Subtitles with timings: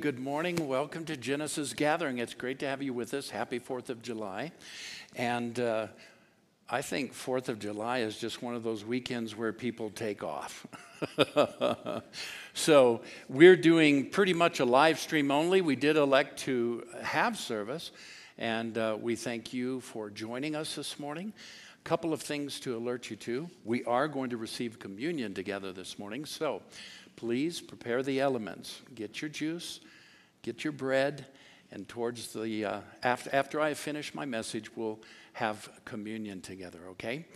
[0.00, 0.68] Good morning.
[0.68, 2.18] Welcome to Genesis Gathering.
[2.18, 3.30] It's great to have you with us.
[3.30, 4.52] Happy 4th of July.
[5.16, 5.88] And uh,
[6.70, 10.66] I think 4th of July is just one of those weekends where people take off.
[12.54, 15.62] so we're doing pretty much a live stream only.
[15.62, 17.90] We did elect to have service,
[18.36, 21.32] and uh, we thank you for joining us this morning.
[21.84, 23.48] A couple of things to alert you to.
[23.64, 26.24] We are going to receive communion together this morning.
[26.24, 26.62] So
[27.16, 28.80] please prepare the elements.
[28.94, 29.80] Get your juice,
[30.48, 31.26] get your bread,
[31.70, 34.98] and towards the uh, after after I finish my message, we'll
[35.34, 36.78] have communion together.
[36.92, 37.26] Okay.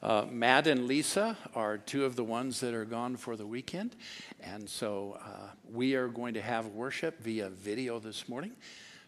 [0.00, 3.96] Uh, Matt and Lisa are two of the ones that are gone for the weekend.
[4.40, 8.52] And so uh, we are going to have worship via video this morning.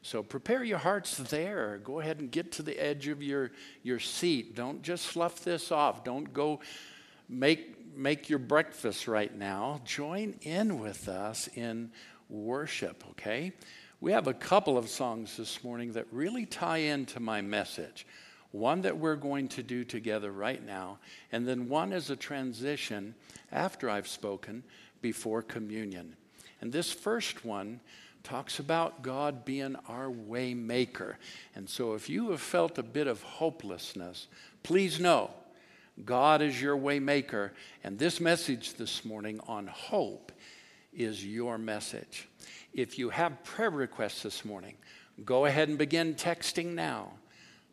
[0.02, 1.80] So prepare your hearts there.
[1.82, 3.52] Go ahead and get to the edge of your,
[3.82, 4.54] your seat.
[4.54, 6.04] Don't just slough this off.
[6.04, 6.60] Don't go
[7.26, 11.90] make make your breakfast right now, join in with us in
[12.32, 13.53] worship, okay?
[14.00, 18.06] We have a couple of songs this morning that really tie into my message.
[18.50, 20.98] One that we're going to do together right now,
[21.31, 23.15] and then one is a transition
[23.50, 24.62] after I've spoken
[25.00, 26.16] before communion.
[26.60, 27.80] And this first one
[28.24, 31.18] talks about God being our way maker.
[31.54, 34.28] And so if you have felt a bit of hopelessness,
[34.62, 35.30] please know
[36.04, 37.51] God is your waymaker,
[37.84, 40.31] and this message this morning on hope
[40.92, 42.28] is your message.
[42.72, 44.77] If you have prayer requests this morning,
[45.24, 47.12] go ahead and begin texting now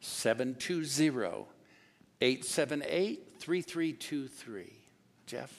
[0.01, 1.45] 720
[2.21, 4.74] 878 3323.
[5.25, 5.58] Jeff?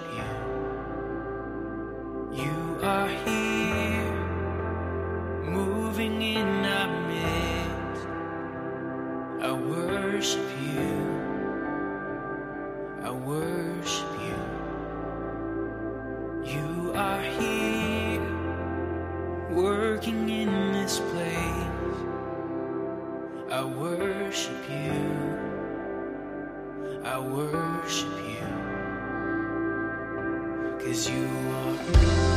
[30.83, 32.30] Cause you are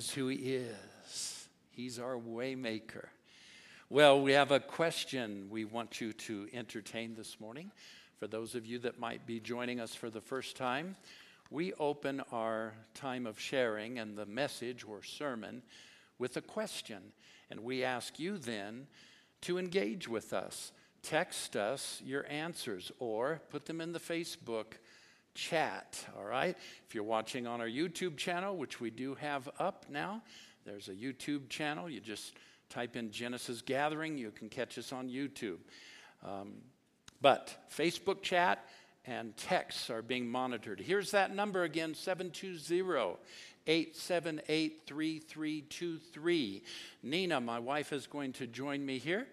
[0.00, 1.48] is who he is.
[1.72, 3.08] He's our waymaker.
[3.90, 7.70] Well, we have a question we want you to entertain this morning.
[8.18, 10.96] For those of you that might be joining us for the first time,
[11.50, 15.60] we open our time of sharing and the message or sermon
[16.18, 17.12] with a question.
[17.50, 18.86] And we ask you then
[19.42, 20.72] to engage with us.
[21.02, 24.78] Text us your answers or put them in the Facebook
[25.40, 26.54] chat, all right?
[26.86, 30.22] If you're watching on our YouTube channel, which we do have up now,
[30.66, 31.88] there's a YouTube channel.
[31.88, 32.34] You just
[32.68, 35.56] type in Genesis Gathering, you can catch us on YouTube.
[36.24, 36.56] Um,
[37.22, 38.66] but Facebook chat
[39.06, 40.78] and texts are being monitored.
[40.78, 43.16] Here's that number again 720
[43.66, 46.62] 878 3323.
[47.02, 49.26] Nina, my wife, is going to join me here,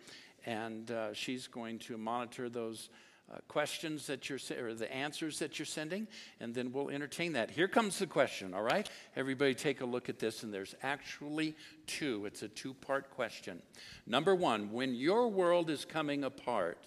[0.46, 2.90] and uh, she's going to monitor those.
[3.30, 6.08] Uh, questions that you're or the answers that you're sending,
[6.40, 7.52] and then we'll entertain that.
[7.52, 8.90] Here comes the question, all right?
[9.18, 11.54] Everybody take a look at this, and there's actually
[11.88, 12.26] two.
[12.26, 13.62] It's a two part question.
[14.06, 16.78] Number one, when your world is coming apart,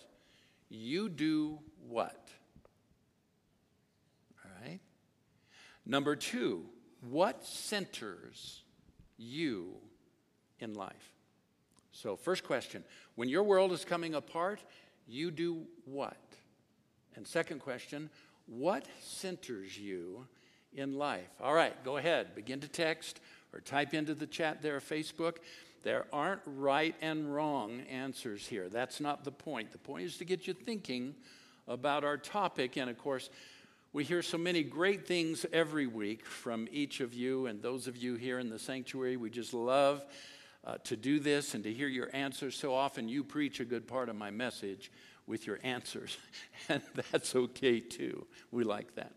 [0.70, 2.30] you do what?
[4.42, 4.80] All right?
[5.84, 6.64] Number two,
[7.02, 8.62] what centers
[9.18, 9.74] you
[10.58, 11.12] in life?
[11.92, 12.82] So, first question
[13.14, 14.60] when your world is coming apart,
[15.06, 16.16] you do what?
[17.16, 18.10] And second question,
[18.46, 20.26] what centers you
[20.72, 21.28] in life?
[21.40, 22.34] All right, go ahead.
[22.34, 23.20] Begin to text
[23.52, 25.36] or type into the chat there, Facebook.
[25.82, 28.68] There aren't right and wrong answers here.
[28.68, 29.72] That's not the point.
[29.72, 31.14] The point is to get you thinking
[31.66, 32.76] about our topic.
[32.76, 33.30] And of course,
[33.92, 37.96] we hear so many great things every week from each of you and those of
[37.96, 39.16] you here in the sanctuary.
[39.16, 40.04] We just love
[40.64, 42.54] uh, to do this and to hear your answers.
[42.54, 44.92] So often you preach a good part of my message
[45.30, 46.18] with your answers,
[46.68, 48.26] and that's okay too.
[48.50, 49.12] We like that.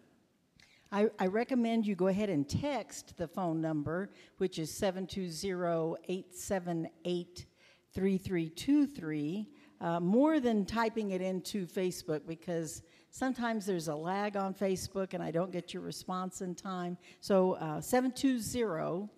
[0.92, 7.46] I, I recommend you go ahead and text the phone number, which is 720 878
[7.94, 9.48] 3323.
[9.82, 15.24] uh, more than typing it into Facebook because sometimes there's a lag on Facebook and
[15.24, 16.98] I don't get your response in time.
[17.22, 19.10] So uh, 720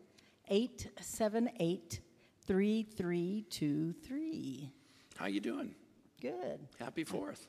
[0.47, 1.99] 878
[2.47, 4.71] 3323.
[5.17, 5.73] How you doing?
[6.21, 6.59] Good.
[6.79, 7.47] Happy Fourth.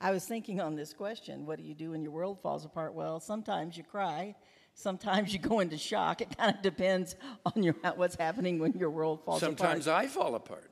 [0.00, 2.94] I was thinking on this question what do you do when your world falls apart?
[2.94, 4.34] Well, sometimes you cry,
[4.74, 6.20] sometimes you go into shock.
[6.20, 7.16] It kind of depends
[7.46, 9.82] on your, what's happening when your world falls Sometimes apart.
[9.82, 10.70] Sometimes I fall apart.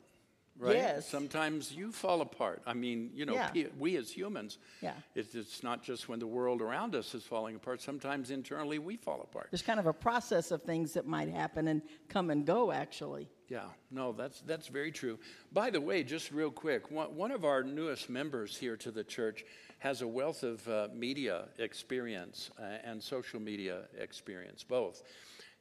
[0.59, 0.77] Right?
[0.77, 1.09] Yes.
[1.09, 2.63] Sometimes you fall apart.
[2.67, 3.49] I mean, you know, Yeah.
[3.49, 4.95] pe- we as humans, Yeah.
[5.15, 7.81] it's, it's not just when the world around us is falling apart.
[7.81, 9.49] Sometimes internally we fall apart.
[9.51, 13.29] There's kind of a process of things that might happen and come and go, actually.
[13.49, 15.19] Yeah, no, that's that's very true.
[15.53, 19.05] By the way, just real quick, one, one of our newest members here to the
[19.05, 19.45] church
[19.81, 25.03] has a wealth of uh, media experience uh, and social media experience, both.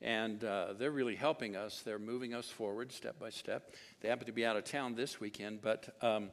[0.02, 1.82] And uh, they're really helping us.
[1.82, 3.72] They're moving us forward step by step.
[4.02, 6.30] They happen to be out of town this weekend, but um,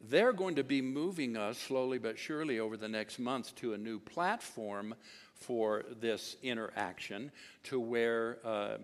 [0.00, 3.78] they're going to be moving us slowly but surely over the next month to a
[3.78, 4.94] new platform
[5.34, 7.30] for this interaction
[7.64, 8.38] to where.
[8.44, 8.78] Uh,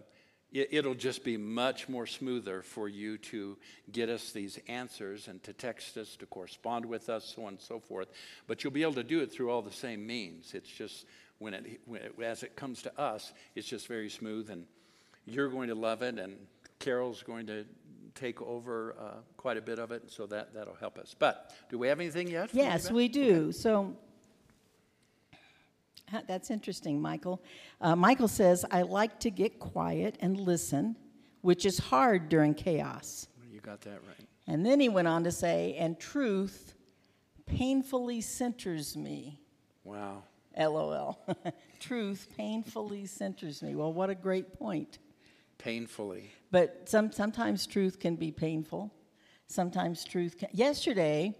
[0.52, 3.56] it- it'll just be much more smoother for you to
[3.90, 7.60] get us these answers and to text us, to correspond with us, so on and
[7.60, 8.08] so forth.
[8.46, 10.52] But you'll be able to do it through all the same means.
[10.52, 11.06] It's just
[11.42, 14.64] when it, when it as it comes to us, it's just very smooth, and
[15.26, 16.36] you're going to love it, and
[16.78, 17.64] Carol's going to
[18.14, 19.04] take over uh,
[19.36, 21.14] quite a bit of it, so that that'll help us.
[21.18, 22.50] But do we have anything yet?
[22.52, 23.52] Yes, we do.
[23.52, 23.96] So
[26.26, 27.42] that's interesting, Michael.
[27.80, 30.96] Uh, Michael says, I like to get quiet and listen,
[31.40, 33.28] which is hard during chaos.
[33.50, 34.26] You got that right.
[34.46, 36.74] And then he went on to say, and truth
[37.46, 39.38] painfully centers me.
[39.84, 40.24] Wow.
[40.56, 41.18] LOL.
[41.80, 43.74] truth painfully centers me.
[43.74, 44.98] Well, what a great point.
[45.58, 46.30] Painfully.
[46.50, 48.92] But some, sometimes truth can be painful.
[49.46, 50.48] Sometimes truth can.
[50.52, 51.34] Yesterday,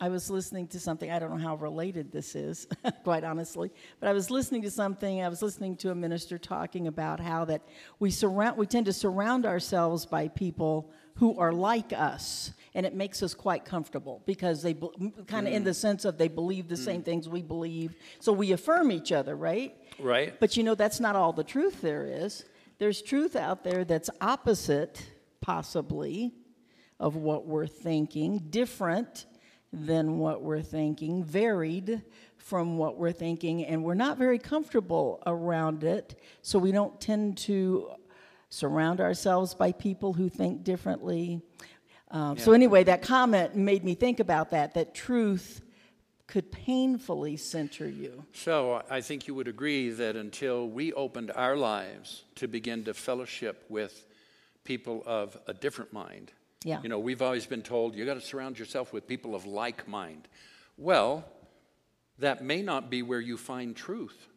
[0.00, 1.10] I was listening to something.
[1.10, 2.66] I don't know how related this is,
[3.04, 3.70] quite honestly.
[4.00, 5.22] But I was listening to something.
[5.22, 7.62] I was listening to a minister talking about how that
[7.98, 8.56] we surround.
[8.56, 13.34] We tend to surround ourselves by people who are like us, and it makes us
[13.34, 14.74] quite comfortable because they
[15.26, 15.76] kind of in the mm.
[15.76, 17.04] sense of they believe the same mm.
[17.04, 17.94] things we believe.
[18.20, 19.74] So we affirm each other, right?
[19.98, 20.38] Right.
[20.40, 22.44] But you know, that's not all the truth there is.
[22.78, 25.08] There's truth out there that's opposite,
[25.40, 26.34] possibly,
[26.98, 29.26] of what we're thinking, different
[29.72, 32.02] than what we're thinking, varied
[32.36, 37.38] from what we're thinking, and we're not very comfortable around it, so we don't tend
[37.38, 37.90] to
[38.50, 41.40] surround ourselves by people who think differently.
[42.14, 45.60] Um, So, anyway, that comment made me think about that, that truth
[46.26, 48.24] could painfully center you.
[48.32, 52.94] So I think you would agree that until we opened our lives to begin to
[52.94, 54.06] fellowship with
[54.64, 56.32] people of a different mind,
[56.64, 56.80] Yeah.
[56.82, 59.86] you know, we've always been told you got to surround yourself with people of like
[59.86, 60.26] mind.
[60.78, 61.24] Well,
[62.18, 64.28] that may not be where you find truth.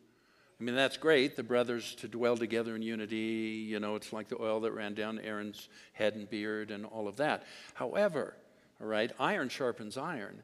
[0.60, 3.66] I mean, that's great, the brothers to dwell together in unity.
[3.68, 7.08] You know, it's like the oil that ran down Aaron's head and beard and all
[7.08, 7.44] of that.
[7.76, 8.34] However,
[8.82, 10.42] all right, iron sharpens iron.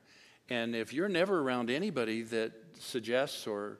[0.49, 3.79] And if you're never around anybody that suggests or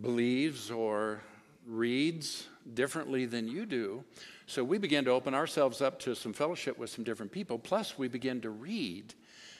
[0.00, 1.20] believes or
[1.66, 4.04] reads differently than you do,
[4.46, 7.58] so we begin to open ourselves up to some fellowship with some different people.
[7.58, 9.14] Plus, we begin to read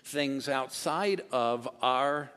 [0.05, 2.31] things outside of our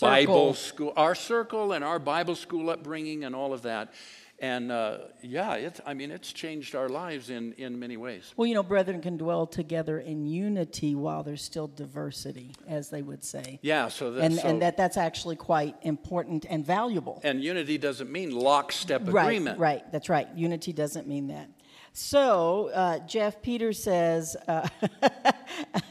[0.00, 3.92] Bible school, our circle, and our Bible school upbringing, and all of that.
[4.38, 8.34] And uh, yeah, it's, I mean, it's changed our lives in, in many ways.
[8.36, 13.00] Well, you know, brethren can dwell together in unity while there's still diversity, as they
[13.00, 13.58] would say.
[13.62, 17.18] Yeah, so, that, And, so and that, that's actually quite important and valuable.
[17.24, 19.58] and unity doesn't mean lockstep right, agreement.
[19.58, 20.28] right, that's right.
[20.36, 21.48] Unity doesn't mean that.
[21.94, 24.68] So, uh, Jeff Peters says, uh,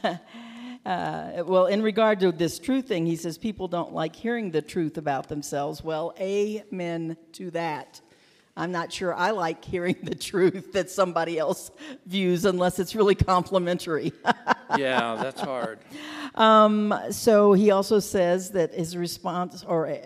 [0.86, 4.62] uh, well, in regard to this truth thing, he says people don't like hearing the
[4.62, 5.82] truth about themselves.
[5.82, 8.00] Well, amen to that.
[8.56, 11.72] I'm not sure I like hearing the truth that somebody else
[12.06, 14.12] views unless it's really complimentary.
[14.78, 15.80] yeah, that's hard.
[17.12, 19.96] so he also says that his response or uh,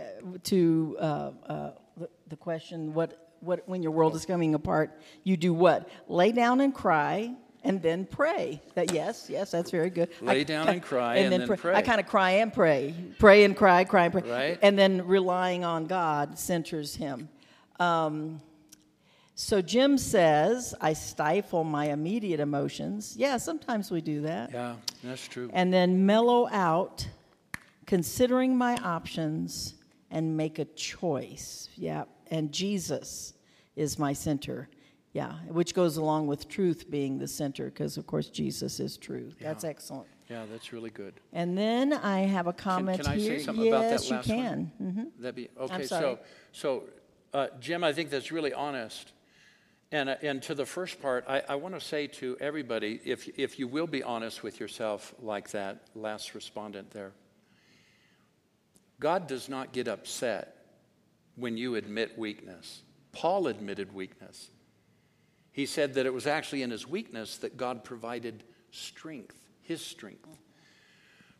[0.44, 5.34] to uh, uh, the, the question what what when your world is coming apart you
[5.34, 10.08] do what lay down and cry and then pray that yes yes that's very good
[10.22, 11.74] Lay down and cry and then pray.
[11.74, 14.58] i kind of cry and pray pray and cry cry and pray Right.
[14.62, 17.28] and then relying on god centers him
[17.78, 18.40] um,
[19.34, 25.26] so jim says i stifle my immediate emotions yeah sometimes we do that Yeah, that's
[25.28, 25.50] true.
[25.52, 27.06] and then mellow out,
[27.86, 29.74] considering my options,
[30.12, 31.68] and make a choice.
[31.76, 33.34] Yeah, and Jesus
[33.76, 34.68] is my center.
[35.12, 39.34] Yeah, which goes along with truth being the center, because of course Jesus is truth.
[39.40, 40.06] That's excellent.
[40.28, 41.14] Yeah, that's really good.
[41.32, 43.40] And then I have a comment can I say here.
[43.40, 44.38] something yes, about that you last one?
[44.38, 44.72] can.
[44.78, 45.86] hmm That'd be okay.
[45.86, 46.20] So,
[46.52, 46.84] so
[47.34, 49.10] uh, Jim, I think that's really honest.
[49.92, 53.28] And, uh, and to the first part, I, I want to say to everybody if,
[53.36, 57.12] if you will be honest with yourself, like that last respondent there,
[59.00, 60.56] God does not get upset
[61.34, 62.82] when you admit weakness.
[63.12, 64.50] Paul admitted weakness.
[65.52, 70.28] He said that it was actually in his weakness that God provided strength, his strength.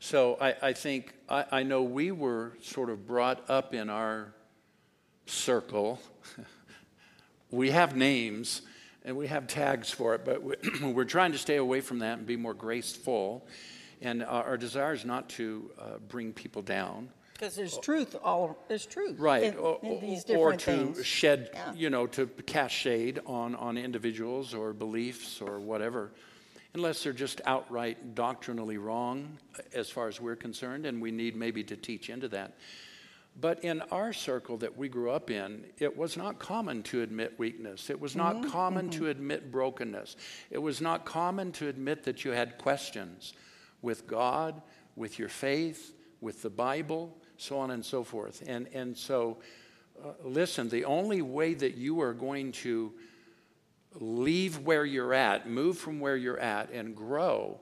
[0.01, 4.35] So I, I think, I, I know we were sort of brought up in our
[5.27, 6.01] circle.
[7.51, 8.63] we have names
[9.05, 10.55] and we have tags for it, but we,
[10.93, 13.47] we're trying to stay away from that and be more graceful.
[14.01, 17.11] And our, our desire is not to uh, bring people down.
[17.41, 21.07] Because there's truth all there's truth Right, in, or, in these or to things.
[21.07, 21.73] shed, Yeah.
[21.73, 26.11] you know, to cast shade on, on individuals or beliefs or whatever,
[26.75, 29.39] unless they're just outright doctrinally wrong
[29.75, 32.53] as far as we're concerned, and we need maybe to teach into that.
[33.41, 37.39] But in our circle that we grew up in, it was not common to admit
[37.39, 37.89] weakness.
[37.89, 40.17] It was not Mm-hmm, common to admit brokenness.
[40.51, 43.33] It was not common to admit that you had questions
[43.81, 44.61] with God,
[44.95, 48.43] with your faith, with the Bible, so on and so forth.
[48.47, 49.39] And, and so,
[50.03, 52.93] uh, listen, the only way that you are going to
[53.95, 57.61] leave where you're at, move from where you're at, and grow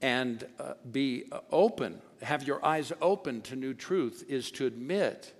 [0.00, 5.32] and uh, be uh, open, have your eyes open to new truth, is to admit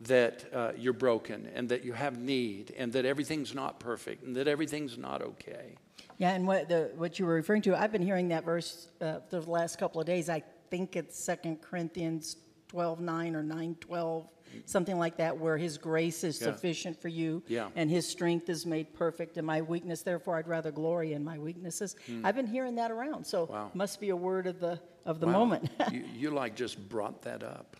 [0.00, 4.34] that uh, you're broken and that you have need and that everything's not perfect and
[4.34, 5.76] that everything's not okay.
[6.18, 9.20] Yeah, and what the what you were referring to, I've been hearing that verse uh,
[9.30, 10.28] the last couple of days.
[10.28, 12.36] I think it's Second Corinthians
[12.74, 14.32] twelve nine or nine twelve,
[14.64, 16.46] something like that, where His grace is Yeah.
[16.48, 17.68] sufficient for you, Yeah.
[17.76, 20.02] and His strength is made perfect in my weakness.
[20.02, 21.94] Therefore, I'd rather glory in my weaknesses.
[22.24, 23.52] I've been hearing that around, so Hmm.
[23.52, 23.70] Wow.
[23.74, 25.32] must be a word of the of the Wow.
[25.44, 25.70] moment.
[25.92, 27.76] you, you like just brought that up.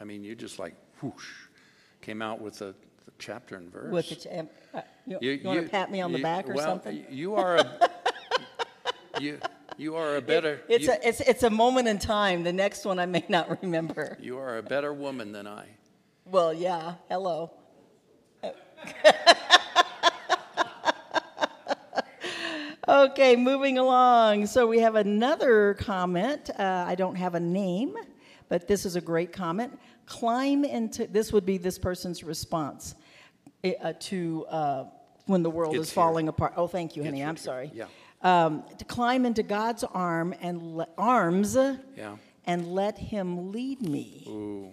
[0.00, 1.30] I mean, you just like whoosh,
[2.00, 2.74] came out with a,
[3.04, 3.92] the chapter and verse.
[3.92, 6.54] With the, ch- um, uh, you, you want to pat me on the back or
[6.54, 7.04] well, something?
[7.10, 7.90] You are a
[9.20, 9.38] you
[9.76, 12.42] you are a better It's you, a it's it's a moment in time.
[12.44, 14.16] The next one I may not remember.
[14.20, 15.66] you are a better woman than I.
[16.26, 16.94] Well, yeah.
[17.08, 17.50] Hello.
[22.88, 24.46] okay, moving along.
[24.46, 26.50] So we have another comment.
[26.58, 27.94] Uh, I don't have a name,
[28.48, 29.78] but this is a great comment.
[30.06, 32.94] Climb into this would be this person's response
[33.62, 34.84] eh, uh, to uh,
[35.26, 35.94] when the world It's is here.
[36.02, 36.54] falling apart.
[36.56, 37.22] Oh, thank you, honey.
[37.22, 37.42] right I'm here.
[37.42, 37.70] sorry.
[37.74, 37.86] Yeah.
[38.22, 42.16] Um, to climb into God's arm and le- arms Yeah.
[42.44, 44.24] and let Him lead me.
[44.28, 44.72] Ooh.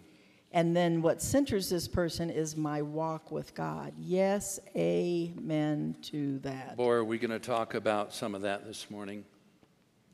[0.51, 3.93] And then what centers this person is my walk with God.
[3.97, 6.75] Yes, amen to that.
[6.77, 9.23] Boy, are we going to talk about some of that this morning?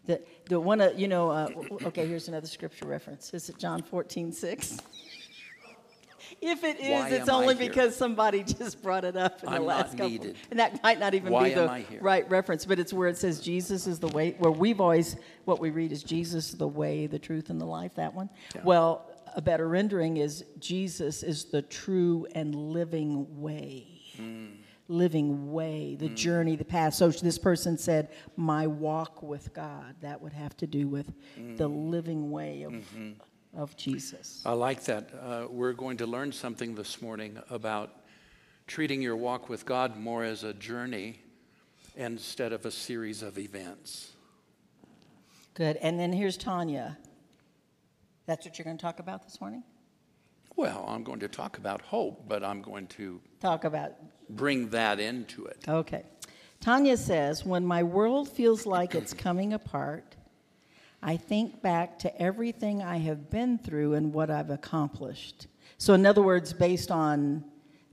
[0.06, 1.50] The, the one, uh, you know, uh,
[1.86, 3.34] okay, here's another scripture reference.
[3.34, 4.78] Is it John 14, 6?
[6.46, 9.66] If it is, Why it's only because somebody just brought it up in the I'm
[9.66, 10.10] last not couple.
[10.10, 10.36] needed.
[10.52, 12.02] And that might not even Why be the am I here?
[12.02, 15.60] right reference, but it's where it says Jesus is the way, where we've always, what
[15.60, 18.30] we read is Jesus the way, the truth, and the life, that one.
[18.56, 18.62] Yeah.
[18.64, 23.88] Well, a better rendering is Jesus is the true and living way.
[24.18, 24.46] Hmm.
[24.90, 26.94] Living way, the journey, the path.
[26.94, 29.96] So this person said, My walk with God.
[30.02, 31.08] That would have to do with
[31.58, 31.90] the Hmm.
[31.90, 33.12] living way of, Mm-hmm.
[33.56, 34.42] Of Jesus.
[34.46, 35.10] I like that.
[35.22, 37.92] Uh, we're going to learn something this morning about
[38.68, 41.20] treating your walk with God more as a journey
[41.96, 44.12] instead of a series of events.
[45.54, 45.78] Good.
[45.78, 46.98] And then here's Tanya.
[48.26, 49.63] That's what you're going to talk about this morning?
[50.56, 53.94] Well, I'm going to talk about hope, but I'm going to Talk about
[54.30, 55.58] bring that into it.
[55.68, 56.04] Okay.
[56.60, 60.16] Tanya says, When my world feels like it's coming apart,
[61.06, 65.48] I think back to everything I have been through and what I've accomplished.
[65.78, 67.44] So, in other words, based on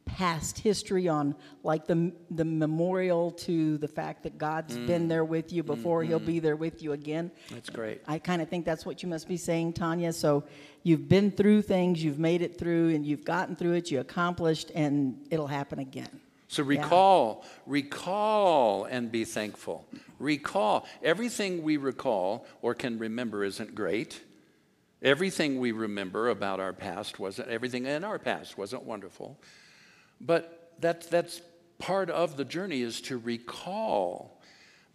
[0.05, 4.87] past history, on like the, the memorial to the fact that God's mm.
[4.87, 6.45] been there with you before, He'll be mm-hmm.
[6.45, 7.33] there with you again.
[7.51, 8.01] That's great.
[8.07, 10.13] I kind of think that's what you must be saying, Tanya.
[10.13, 10.45] So
[10.85, 14.71] you've been through things, you've made it through, and you've gotten through it, you accomplished,
[14.75, 16.21] and it'll happen again.
[16.51, 19.87] So recall, recall, and be thankful.
[20.19, 20.85] Recall.
[21.01, 24.21] Everything we recall or can remember isn't great.
[25.01, 29.39] Everything we remember about our past wasn't, everything in our past wasn't wonderful.
[30.21, 31.41] But that's, that's
[31.79, 34.43] part of the journey is to recall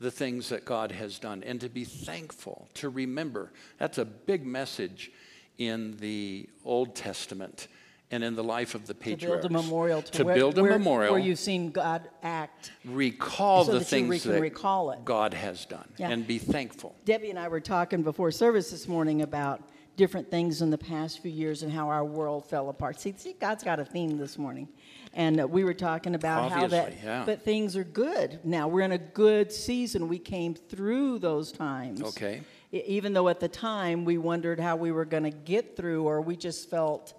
[0.01, 3.53] the things that God has done and to be thankful, to remember.
[3.77, 5.09] That's a big message
[5.57, 7.69] in the Old Testament
[8.11, 9.43] and in the life of the patriarchs.
[9.43, 12.07] to build a memorial to, To where, build a where- memorial, where you've seen God
[12.23, 12.71] act.
[12.85, 15.03] recall so the that things that recall it.
[15.03, 16.09] God has done Yeah.
[16.09, 16.95] and be thankful.
[17.05, 19.61] Debbie and I were talking before service this morning about
[19.97, 22.99] different things in the past few years and how our world fell apart.
[22.99, 24.67] See, see God's got a theme this morning.
[25.13, 27.23] And uh, we were talking about how that yeah.
[27.25, 28.39] but things are good.
[28.43, 30.09] Now we're in a good season.
[30.09, 32.01] We came through those times.
[32.01, 32.41] Okay.
[32.73, 36.19] Even though at the time we wondered how we were going to get through or
[36.19, 37.13] we just felt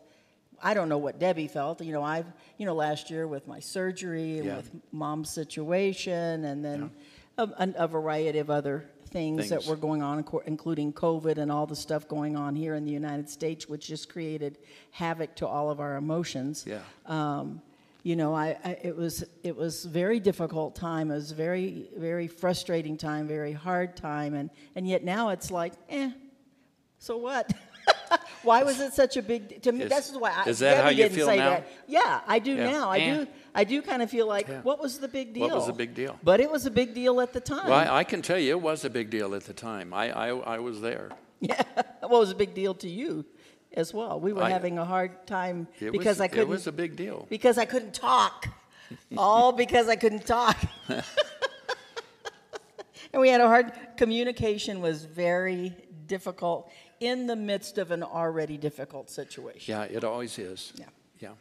[0.63, 1.81] I don't know what Debbie felt.
[1.83, 2.27] You know, I've,
[2.59, 4.57] you know, last year with my surgery and Yeah.
[4.57, 6.91] with mom's situation and then
[7.39, 11.67] a, a, a variety of other things, that were going on, including COVID and all
[11.67, 14.59] the stuff going on here in the United States, which just created
[14.91, 16.65] havoc to all of our emotions.
[16.67, 16.81] Yeah.
[17.07, 17.63] Um,
[18.03, 21.11] you know, I, I it was it was very difficult time.
[21.11, 25.73] It was very very frustrating time, very hard time, and and yet now it's like,
[25.89, 26.11] eh,
[26.99, 27.53] so what?
[28.43, 29.85] why was it such a big to me?
[29.85, 31.51] Is- that's why I, is that how you didn't feel say now?
[31.51, 31.69] That.
[31.87, 32.71] Yeah, I do Yeah.
[32.71, 32.91] now.
[32.91, 33.15] I Eh.
[33.17, 33.27] do.
[33.55, 34.61] I do kind of feel like, Yeah.
[34.63, 35.47] what was the big deal?
[35.49, 36.19] What was the big deal?
[36.23, 37.69] But it was a big deal at the time.
[37.71, 39.95] Well, I, I can tell you it was a big deal at the time.
[39.95, 41.11] I, I, I was there.
[41.41, 41.63] Yeah,
[42.03, 43.25] well, it was a big deal to you
[43.75, 44.19] as well.
[44.19, 46.45] We were I- having a hard time because was, I couldn't.
[46.45, 47.27] It was a big deal.
[47.29, 48.49] because I couldn't talk.
[49.19, 50.57] All because I couldn't talk.
[53.13, 55.75] and we had a hard communication was very
[56.07, 59.75] difficult in the midst of an already difficult situation.
[59.75, 60.73] Yeah, it always is.
[60.77, 60.87] Yeah.
[61.19, 61.33] Yeah.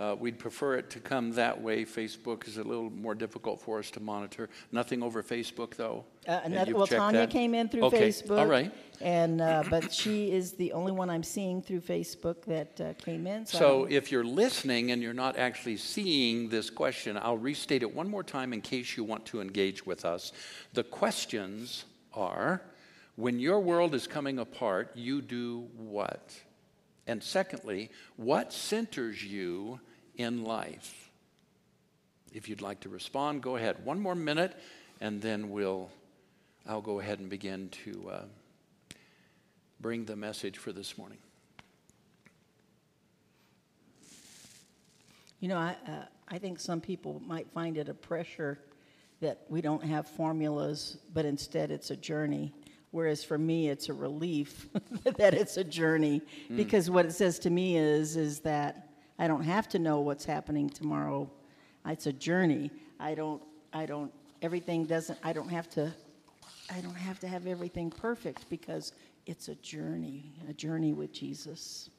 [0.00, 1.84] uh, we'd prefer it to come that way.
[1.84, 4.48] Facebook is a little more difficult for us to monitor.
[4.72, 6.06] Nothing over Facebook, though.
[6.26, 7.30] Uh, another, well, Tanya that?
[7.30, 8.38] came in through Okay, Facebook.
[8.38, 8.72] All right.
[9.02, 13.26] And uh, but she is the only one I'm seeing through Facebook that uh, came
[13.26, 13.44] in.
[13.44, 17.94] So, So if you're listening and you're not actually seeing this question, I'll restate it
[17.94, 20.32] one more time in case you want to engage with us.
[20.72, 21.84] The questions
[22.14, 22.62] are
[23.16, 26.34] when your world is coming apart, you do what?
[27.06, 29.80] And secondly, what centers you
[30.16, 31.10] in life?
[32.32, 33.84] If you'd like to respond, go ahead.
[33.84, 34.56] One more minute,
[35.00, 35.90] and then we'll,
[36.66, 38.94] I'll go ahead and begin to uh,
[39.80, 41.18] bring the message for this morning.
[45.40, 48.58] You know, I, uh, I think some people might find it a pressure
[49.20, 52.52] that we don't have formulas, but instead it's a journey.
[52.90, 54.68] Whereas for me, it's a relief
[55.16, 56.22] that it's a journey
[56.54, 58.89] because what it says to me is is that
[59.20, 61.30] I don't have to know what's happening tomorrow.
[61.86, 62.70] It's a journey.
[62.98, 63.42] I don't.
[63.70, 64.10] I don't.
[64.40, 65.18] Everything doesn't.
[65.22, 65.92] I don't have to.
[66.74, 68.94] I don't have to have everything perfect because
[69.26, 70.32] it's a journey.
[70.48, 71.90] A journey with Jesus.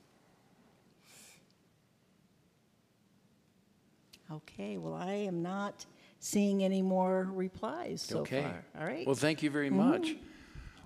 [4.31, 5.85] Okay, well, I am not
[6.19, 8.41] seeing any more replies so okay.
[8.41, 8.65] far.
[8.79, 9.05] All right.
[9.05, 9.89] Well, thank you very mm-hmm.
[9.89, 10.15] much.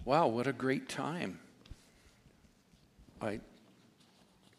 [0.03, 1.39] Wow, what a great time.
[3.21, 3.39] I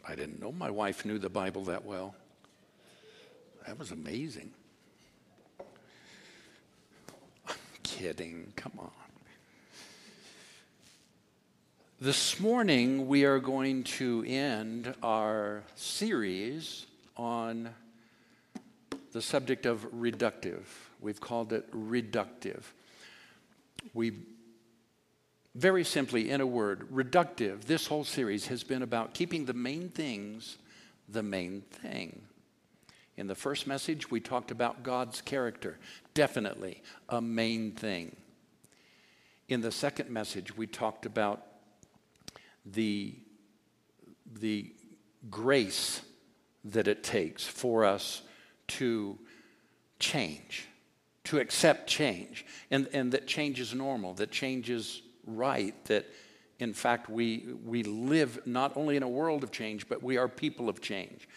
[0.09, 2.14] I didn't know my wife knew the Bible that well.
[3.66, 4.53] That was amazing.
[7.49, 8.53] I'm kidding.
[8.55, 8.90] Come on.
[12.01, 17.71] This morning, we are going to end our series on
[19.12, 20.64] the subject of reductive.
[21.01, 22.62] We've called it reductive.
[23.95, 24.12] We
[25.57, 29.88] very simply, in a word, reductive, this whole series has been about keeping the main
[29.88, 30.59] things
[31.09, 32.23] the main thing.
[33.16, 35.79] In the first message, we talked about God's character,
[36.14, 38.14] definitely a main thing.
[39.49, 41.42] In the second message, we talked about
[42.66, 43.14] the,
[44.40, 44.75] the
[45.31, 46.03] grace
[46.64, 48.23] that it takes for us
[48.66, 49.16] to
[49.99, 50.66] change,
[51.25, 56.07] to accept change, and, and that change is normal, that change is right, that
[56.59, 60.29] in fact we, we live not only in a world of change, but we are
[60.29, 61.29] people of change.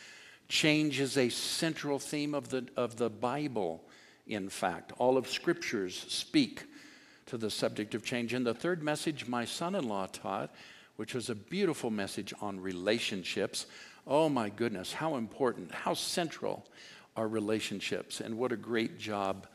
[0.48, 3.84] Change is a central theme of the, of the Bible,
[4.28, 4.94] in fact.
[4.98, 6.66] All of scriptures speak
[7.28, 8.34] to the subject of change.
[8.34, 10.54] And the third message, my son in law taught,
[10.96, 13.68] which was a beautiful message on relationships.
[14.08, 16.66] Oh my goodness, how important, how central
[17.16, 19.48] are relationships, and what a great job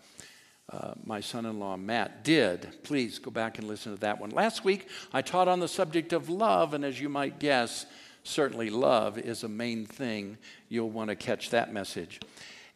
[0.71, 2.69] uh, my son in law Matt did.
[2.83, 4.31] Please go back and listen to that one.
[4.31, 7.87] Last week, I taught on the subject of love, and as you might guess,
[8.23, 10.39] certainly love is a main thing.
[10.69, 12.21] You'll want to catch that message.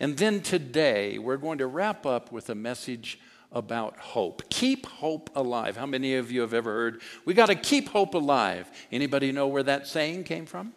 [0.01, 3.19] And then today, we're going to wrap up with a message
[3.51, 4.49] about hope.
[4.51, 5.77] Keep hope alive.
[5.77, 8.71] How many of you have ever heard we got to keep hope alive?
[8.93, 10.75] Anybody know where that saying came from?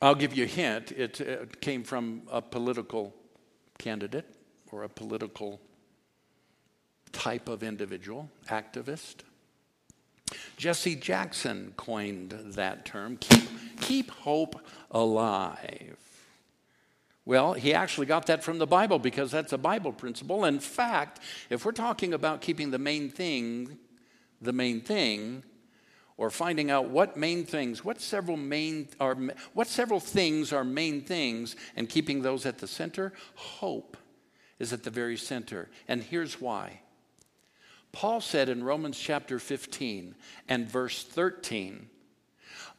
[0.00, 0.92] I'll give you a hint.
[0.92, 3.14] It, it came from a political
[3.78, 4.35] candidate
[4.76, 5.58] or a political
[7.10, 9.16] type of individual, activist.
[10.58, 13.48] Jesse Jackson coined that term keep,
[13.80, 14.60] keep hope
[14.90, 15.96] alive.
[17.24, 20.44] Well, he actually got that from the Bible because that's a Bible principle.
[20.44, 23.78] In fact, if we're talking about keeping the main thing,
[24.42, 25.42] the main thing,
[26.18, 29.16] or finding out what main things, what several main are
[29.54, 33.96] what several things are main things and keeping those at the center, hope
[34.58, 35.68] is at the very center.
[35.88, 36.80] And here's why.
[37.92, 40.14] Paul said in Romans chapter 15
[40.48, 41.88] and verse 13,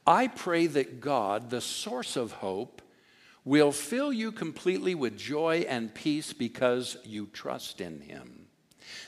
[0.05, 2.81] I pray that God, the source of hope,
[3.43, 8.47] will fill you completely with joy and peace because you trust in him.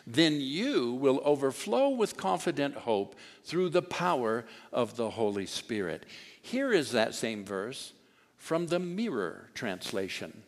[0.08, 6.06] Then you will overflow with confident hope through the power of the Holy Spirit.
[6.42, 7.94] Here is that same verse
[8.38, 10.44] from the Mirror translation.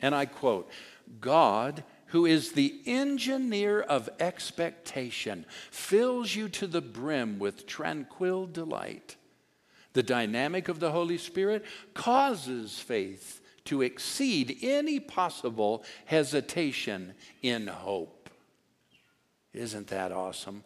[0.00, 0.68] And I quote
[1.20, 9.16] God, who is the engineer of expectation, fills you to the brim with tranquil delight
[9.96, 11.64] the dynamic of the Holy Spirit
[11.94, 18.28] causes faith to exceed any possible hesitation in hope.
[19.54, 20.64] Isn't that awesome?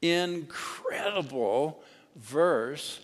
[0.00, 1.82] Incredible
[2.14, 3.00] verse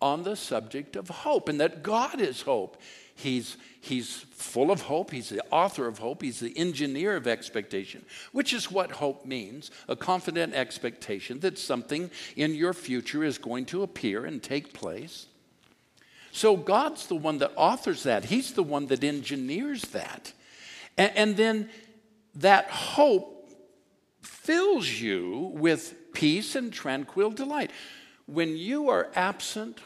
[0.00, 2.80] on the subject of hope and that God is hope.
[3.22, 5.12] He's, he's full of hope.
[5.12, 6.22] He's the author of hope.
[6.22, 12.10] He's the engineer of expectation, which is what hope means a confident expectation that something
[12.36, 15.26] in your future is going to appear and take place.
[16.32, 20.32] So God's the one that authors that, He's the one that engineers that.
[20.98, 21.70] And, and then
[22.34, 23.52] that hope
[24.22, 27.70] fills you with peace and tranquil delight.
[28.26, 29.78] When you are absent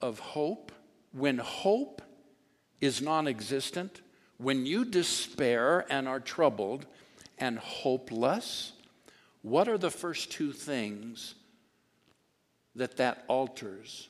[0.00, 0.72] of hope,
[1.12, 2.02] when hope
[2.80, 4.00] is non existent,
[4.38, 6.86] when you despair and are troubled
[7.38, 8.72] and hopeless,
[9.42, 11.34] what are the first two things
[12.74, 14.08] that that alters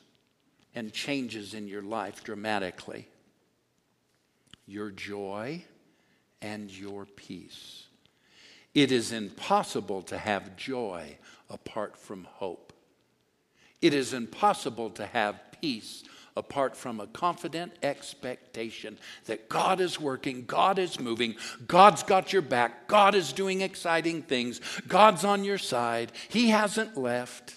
[0.73, 3.07] and changes in your life dramatically?
[4.65, 5.63] Your joy
[6.41, 7.85] and your peace.
[8.73, 11.17] It is impossible to have joy
[11.49, 12.73] apart from hope.
[13.81, 16.03] It is impossible to have peace
[16.37, 21.35] apart from a confident expectation that God is working, God is moving,
[21.67, 26.97] God's got your back, God is doing exciting things, God's on your side, He hasn't
[26.97, 27.55] left.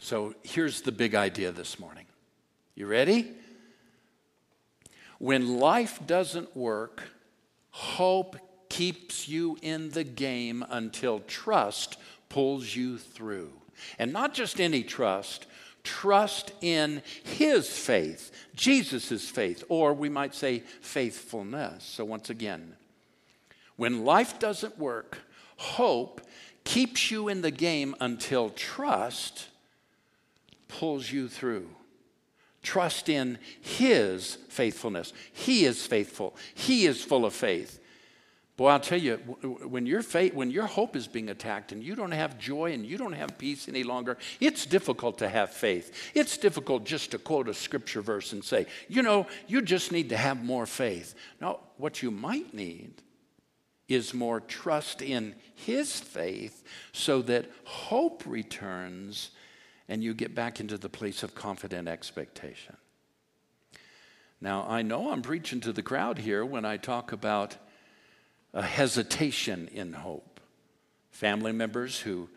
[0.00, 2.06] So here's the big idea this morning.
[2.74, 3.30] You ready?
[5.18, 7.02] When life doesn't work,
[7.70, 8.36] hope
[8.68, 13.52] keeps you in the game until trust pulls you through.
[13.98, 15.46] And not just any trust,
[15.88, 21.82] trust in his faith, Jesus' faith, or we might say faithfulness.
[21.82, 22.74] So, once again,
[23.76, 25.18] when life doesn't work,
[25.56, 26.20] hope
[26.64, 29.48] keeps you in the game until trust
[30.68, 31.70] pulls you through.
[32.62, 35.14] Trust in His faithfulness.
[35.32, 37.80] He is faithful, He is full of faith.
[38.58, 39.18] Boy, I'll tell you,
[39.68, 42.84] when your faith, when your hope is being attacked and you don't have joy and
[42.84, 46.10] you don't have peace any longer, it's difficult to have faith.
[46.12, 50.08] It's difficult just to quote a scripture verse and say, you know, you just need
[50.08, 51.14] to have more faith.
[51.40, 52.94] No, what you might need
[53.86, 59.30] is more trust in His faith so that hope returns
[59.88, 62.76] and you get back into the place of confident expectation.
[64.40, 67.56] Now, I know I'm preaching to the crowd here when I talk about
[68.52, 70.40] a hesitation in hope.
[71.10, 72.28] Family members who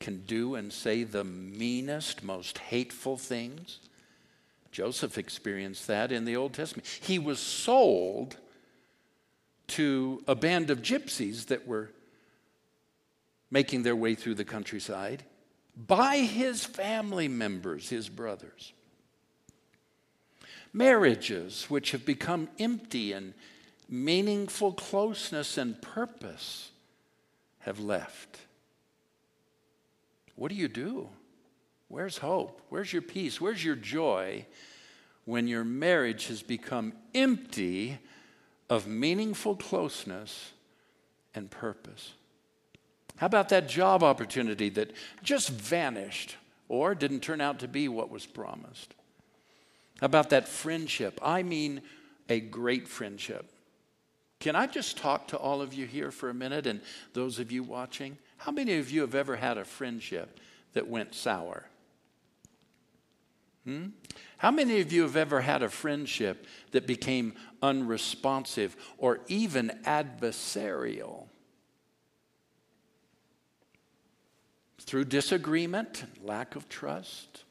[0.00, 3.80] can do and say the meanest, most hateful things.
[4.70, 6.86] Joseph experienced that in the Old Testament.
[6.86, 8.36] He was sold
[9.68, 11.90] to a band of gypsies that were
[13.50, 15.24] making their way through the countryside
[15.86, 18.72] by his family members, his brothers.
[20.72, 23.32] Marriages which have become empty and
[23.88, 26.70] meaningful closeness and purpose
[27.60, 28.38] have left.
[30.36, 31.08] What do you do?
[31.88, 32.60] Where's hope?
[32.68, 33.40] Where's your peace?
[33.40, 34.46] Where's your joy
[35.24, 37.98] when your marriage has become empty
[38.68, 40.52] of meaningful closeness
[41.34, 42.12] and purpose?
[43.16, 46.36] How about that job opportunity that just vanished
[46.68, 48.94] or didn't turn out to be what was promised?
[50.00, 51.18] How about that friendship?
[51.22, 51.82] I mean,
[52.28, 53.50] a great friendship
[54.40, 56.80] can I just talk to all of you here for a minute and
[57.12, 58.18] those of you watching?
[58.36, 60.38] How many of you have ever had a friendship
[60.74, 61.66] that went sour?
[63.64, 63.86] Hmm?
[64.38, 71.26] How many of you have ever had a friendship that became unresponsive or even adversarial?
[74.78, 77.42] Through disagreement, lack of trust.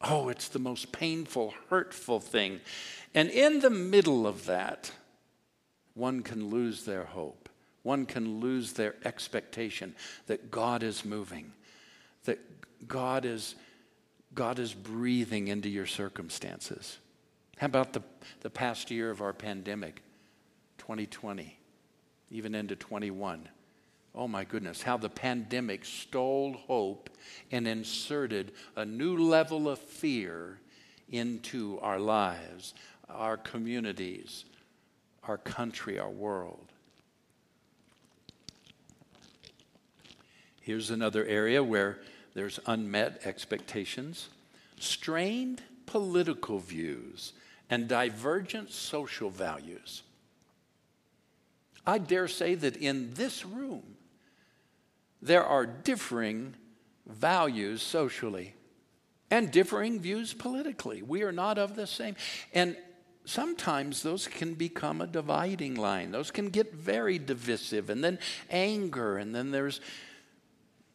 [0.00, 2.60] Oh, it's the most painful, hurtful thing.
[3.14, 4.90] And in the middle of that,
[5.94, 7.48] one can lose their hope.
[7.82, 9.94] One can lose their expectation
[10.26, 11.52] that God is moving,
[12.24, 12.38] that
[12.88, 13.54] God is,
[14.34, 16.98] God is breathing into your circumstances.
[17.58, 18.02] How about the,
[18.40, 20.02] the past year of our pandemic,
[20.78, 21.56] 2020,
[22.30, 23.48] even into 21?
[24.14, 27.10] Oh my goodness, how the pandemic stole hope
[27.52, 30.58] and inserted a new level of fear
[31.10, 32.74] into our lives,
[33.08, 34.44] our communities,
[35.26, 36.72] our country, our world.
[40.60, 41.98] Here's another area where
[42.34, 44.28] there's unmet expectations,
[44.78, 47.32] strained political views,
[47.68, 50.02] and divergent social values.
[51.86, 53.82] I dare say that in this room,
[55.20, 56.54] there are differing
[57.06, 58.54] values socially
[59.30, 61.02] and differing views politically.
[61.02, 62.16] We are not of the same.
[62.52, 62.76] And
[63.24, 66.10] sometimes those can become a dividing line.
[66.10, 68.18] Those can get very divisive, and then
[68.50, 69.80] anger, and then there's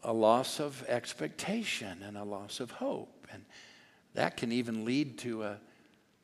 [0.04, 3.28] a loss of expectation and a loss of hope.
[3.32, 3.44] And
[4.14, 5.58] that can even lead to a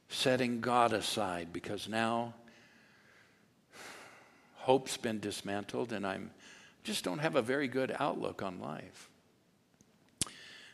[0.10, 2.34] setting God aside because now
[4.56, 6.32] hope's been dismantled and I'm
[6.84, 9.10] just don't have a very good outlook on life.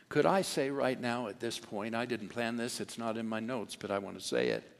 [0.08, 3.26] Could I say right now at this point, I didn't plan this, it's not in
[3.26, 4.71] my notes, but I want to say it.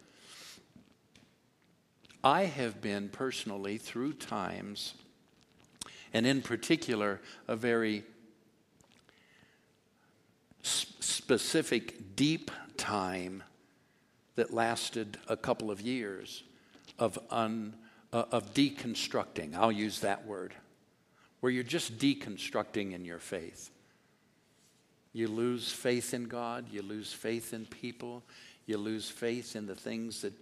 [2.24, 4.94] I have been personally through times,
[6.12, 8.04] and in particular, a very
[10.62, 13.42] specific, deep time
[14.36, 16.44] that lasted a couple of years
[16.98, 17.74] of, un,
[18.12, 19.54] uh, of deconstructing.
[19.56, 20.54] I'll use that word,
[21.40, 23.70] where you're just deconstructing in your faith.
[25.12, 28.22] You lose faith in God, you lose faith in people,
[28.66, 30.32] you lose faith in the things that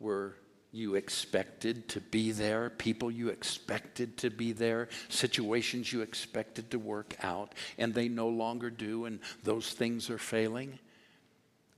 [0.00, 0.34] were
[0.72, 6.78] you expected to be there, people you expected to be there, situations you expected to
[6.78, 10.78] work out, and they no longer do, and those things are failing.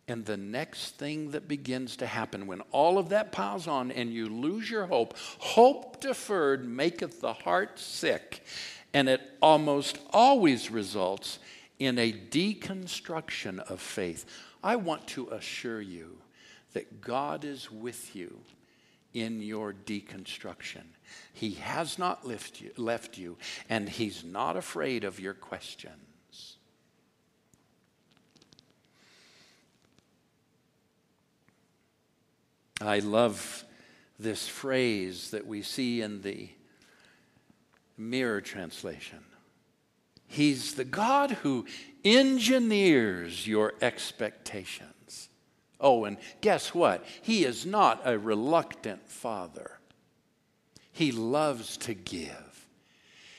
[0.08, 4.10] And the next thing that begins to happen when all of that piles on and
[4.10, 8.42] you lose your hope, hope deferred maketh the heart sick.
[8.94, 11.38] And it almost always results
[11.78, 14.24] in a deconstruction of faith.
[14.64, 16.16] I want to assure you
[16.72, 18.40] that God is with you
[19.20, 20.84] in your deconstruction.
[21.32, 23.36] He has not left you, left you,
[23.68, 26.56] and He's not afraid of your questions.
[32.80, 33.64] I love
[34.18, 36.48] this phrase that we see in the
[37.96, 39.18] mirror translation.
[40.26, 41.66] He's the God who
[42.04, 44.97] engineers your expectations.
[45.80, 47.04] Oh, and guess what?
[47.22, 49.78] He is not a reluctant father.
[50.92, 52.66] He loves to give.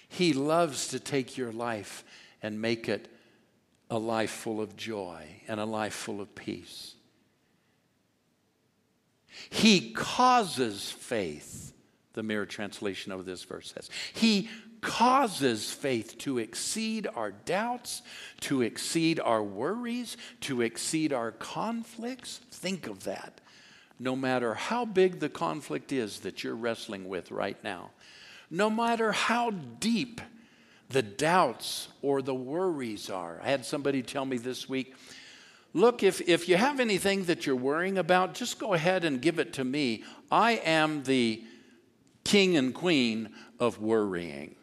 [0.07, 2.03] He loves to take your life
[2.41, 3.09] and make it
[3.89, 6.95] a life full of joy and a life full of peace.
[9.49, 11.73] He causes faith,
[12.13, 13.89] the mirror translation of this verse says.
[14.13, 14.49] He
[14.81, 18.01] causes faith to exceed our doubts,
[18.41, 22.39] to exceed our worries, to exceed our conflicts.
[22.51, 23.41] Think of that.
[23.99, 27.91] No matter how big the conflict is that you're wrestling with right now,
[28.49, 30.21] no matter how deep
[30.89, 33.39] the doubts or the worries are.
[33.43, 34.95] I had somebody tell me this week
[35.73, 39.39] look, if, if you have anything that you're worrying about, just go ahead and give
[39.39, 40.03] it to me.
[40.31, 41.43] I am the
[42.23, 44.55] king and queen of worrying.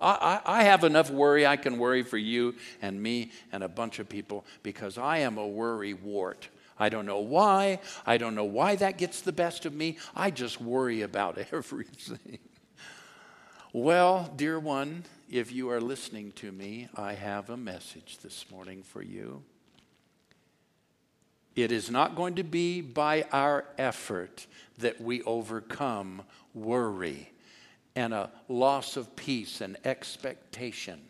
[0.00, 3.98] I, I, have enough worry I can worry for you and me and a bunch
[3.98, 6.48] of people because I am a worry wart.
[6.78, 7.80] I don't know why.
[8.06, 9.98] I don't know why that gets the best of me.
[10.16, 12.38] I just worry about everything.
[13.74, 18.82] well, dear one, if you are listening to me, I have a message this morning
[18.82, 19.42] for you.
[21.54, 24.46] It is not going to be by our effort
[24.78, 26.22] that we overcome
[26.54, 27.30] worry
[27.94, 31.00] and a loss of peace and expectation.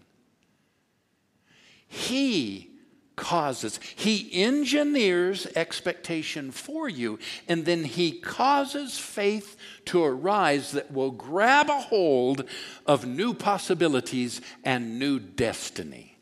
[1.86, 2.70] He
[3.16, 9.56] causes, He engineers expectation for you, and then He causes faith
[9.86, 12.44] to arise that will grab a hold
[12.86, 16.16] of new possibilities and new destiny.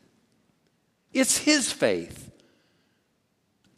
[1.13, 2.31] It's His faith.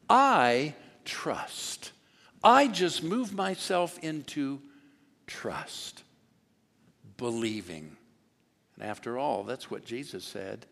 [0.10, 0.76] I
[1.06, 1.92] trust.
[2.44, 4.62] I just move myself into
[5.28, 6.04] trust,
[7.22, 7.96] believing.
[8.76, 10.66] And after all, that's what Jesus said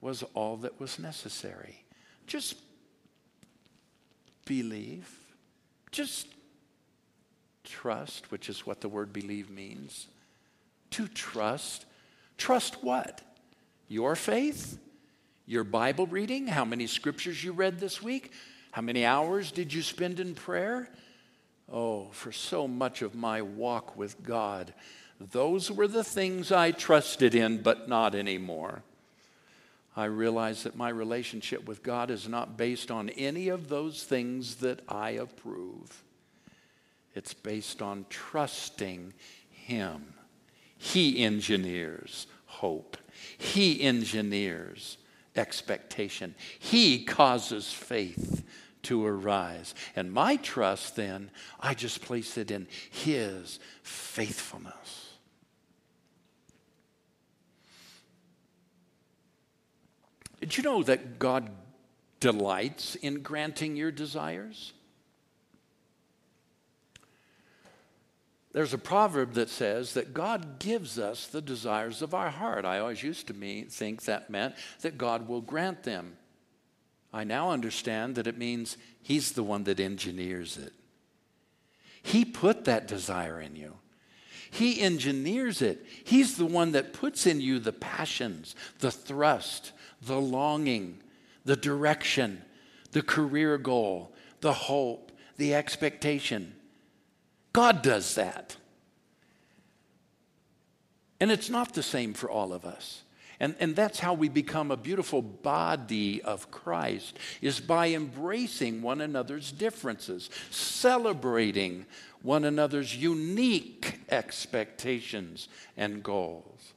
[0.00, 1.84] was all that was necessary.
[2.26, 2.56] Just
[4.46, 5.08] believe.
[5.92, 6.26] Just
[7.62, 10.08] trust, which is what the word believe means.
[10.90, 11.86] To trust.
[12.36, 13.20] Trust what?
[13.86, 14.76] Your faith?
[15.46, 16.48] Your Bible reading?
[16.48, 18.32] How many scriptures you read this week?
[18.72, 20.88] How many hours did you spend in prayer?
[21.72, 24.74] Oh, for so much of my walk with God,
[25.20, 28.82] those were the things I trusted in, but not anymore.
[29.94, 34.56] I realize that my relationship with God is not based on any of those things
[34.56, 36.02] that I approve.
[37.14, 39.12] It's based on trusting
[39.50, 40.14] Him.
[40.78, 42.96] He engineers hope,
[43.36, 44.96] He engineers
[45.36, 48.42] expectation, He causes faith
[48.82, 49.74] to arise.
[49.94, 54.99] And my trust, then, I just place it in His faithfulness.
[60.40, 61.50] Did you know that God
[62.18, 64.72] delights in granting your desires?
[68.52, 72.64] There's a proverb that says that God gives us the desires of our heart.
[72.64, 76.16] I always used to me think that meant that God will grant them.
[77.12, 80.72] I now understand that it means He's the one that engineers it.
[82.02, 83.74] He put that desire in you.
[84.50, 85.86] He engineers it.
[86.02, 89.72] He's the one that puts in you the passions, the thrust,
[90.02, 91.00] the longing,
[91.44, 92.42] the direction,
[92.92, 96.54] the career goal, the hope, the expectation.
[97.52, 98.56] God does that.
[101.20, 103.02] And it's not the same for all of us.
[103.38, 109.00] And, and that's how we become a beautiful body of Christ, is by embracing one
[109.00, 111.86] another's differences, celebrating
[112.22, 116.74] one another's unique expectations and goals.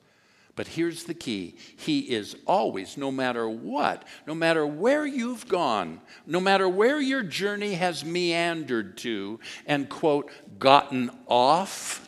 [0.55, 6.01] But here's the key He is always, no matter what, no matter where you've gone,
[6.25, 12.07] no matter where your journey has meandered to, and quote, gotten off,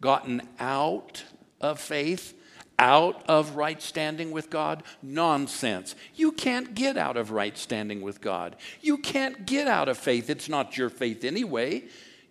[0.00, 1.24] gotten out
[1.60, 2.34] of faith,
[2.78, 4.82] out of right standing with God?
[5.00, 5.94] Nonsense.
[6.14, 8.56] You can't get out of right standing with God.
[8.80, 10.28] You can't get out of faith.
[10.28, 11.84] It's not your faith anyway.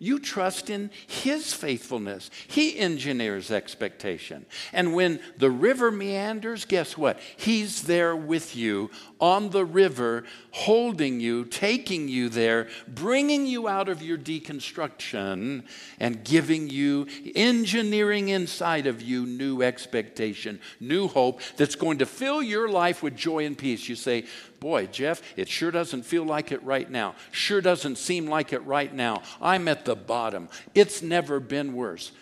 [0.04, 2.30] You trust in His faithfulness.
[2.46, 4.44] He engineers expectation.
[4.70, 7.18] And when the river meanders, guess what?
[7.38, 13.88] He's there with you on the river, holding you, taking you there, bringing you out
[13.88, 15.64] of your deconstruction,
[15.98, 22.42] and giving you, engineering inside of you new expectation, new hope that's going to fill
[22.42, 23.88] your life with joy and peace.
[23.88, 24.26] You say,
[24.64, 27.16] Boy, Jeff, it sure doesn't feel like it right now.
[27.32, 29.20] Sure doesn't seem like it right now.
[29.38, 30.48] I'm at the bottom.
[30.74, 32.12] It's never been worse.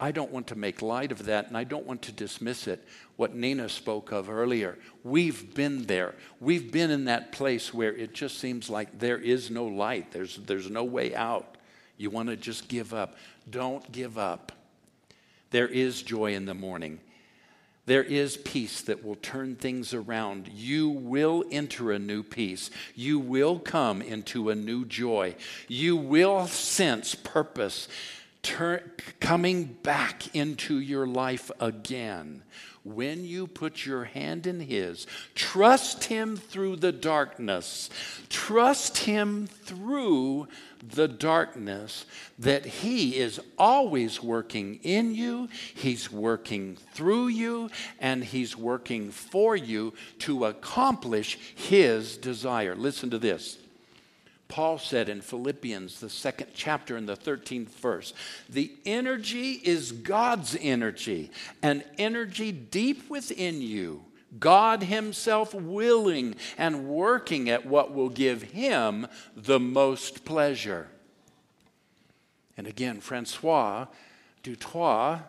[0.00, 2.84] I don't want to make light of that and I don't want to dismiss it.
[3.14, 6.16] What Nina spoke of earlier, we've been there.
[6.40, 10.38] We've been in that place where it just seems like there is no light, there's,
[10.38, 11.58] there's no way out.
[11.96, 13.14] You want to just give up.
[13.48, 14.50] Don't give up.
[15.50, 16.98] There is joy in the morning.
[17.86, 20.48] There is peace that will turn things around.
[20.48, 22.70] You will enter a new peace.
[22.94, 25.34] You will come into a new joy.
[25.66, 27.88] You will sense purpose
[28.42, 32.42] turn, coming back into your life again.
[32.84, 35.06] When you put your hand in His,
[35.36, 37.90] trust Him through the darkness.
[38.46, 40.48] Trust Him through
[40.84, 42.06] the darkness
[42.40, 47.70] that He is always working in you, He's working through you,
[48.00, 52.74] and He's working for you to accomplish His desire.
[52.74, 53.58] Listen to this.
[54.48, 58.12] Paul said in Philippians, the second chapter in the 13th verse,
[58.48, 61.30] the energy is God's energy,
[61.62, 64.02] an energy deep within you
[64.38, 69.06] God Himself willing and working at what will give Him
[69.36, 70.88] the most pleasure.
[72.56, 73.86] And again, Francois
[74.42, 75.20] du Toit,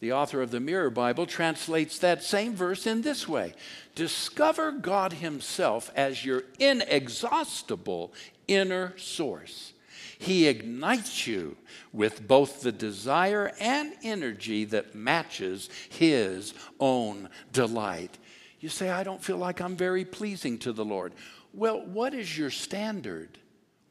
[0.00, 3.54] the author of the Mirror Bible, translates that same verse in this way
[3.94, 8.12] Discover God Himself as your inexhaustible
[8.46, 9.72] inner source.
[10.18, 11.56] He ignites you
[11.92, 18.18] with both the desire and energy that matches His own delight.
[18.60, 21.12] You say, I don't feel like I'm very pleasing to the Lord.
[21.52, 23.38] Well, what is your standard?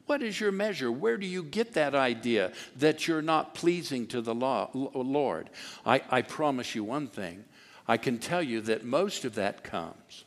[0.06, 0.90] What is your measure?
[0.90, 5.50] Where do you get that idea that you're not pleasing to the Lord?
[5.84, 7.44] I, I promise you one thing.
[7.88, 10.24] I can tell you that most of that comes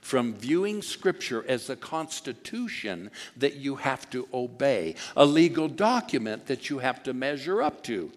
[0.00, 6.70] from viewing Scripture as a constitution that you have to obey, a legal document that
[6.70, 8.10] you have to measure up to.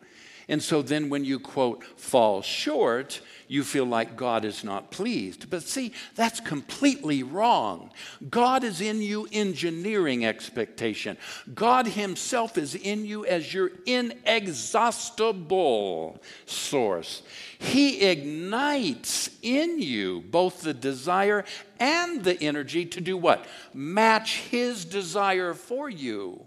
[0.47, 5.49] And so then when you quote, fall short, you feel like God is not pleased.
[5.49, 7.89] But see, that's completely wrong.
[8.29, 11.17] God is in you engineering expectation,
[11.53, 17.21] God Himself is in you as your inexhaustible source.
[17.59, 21.45] He ignites in you both the desire
[21.79, 23.45] and the energy to do what?
[23.73, 26.45] Match His desire for you.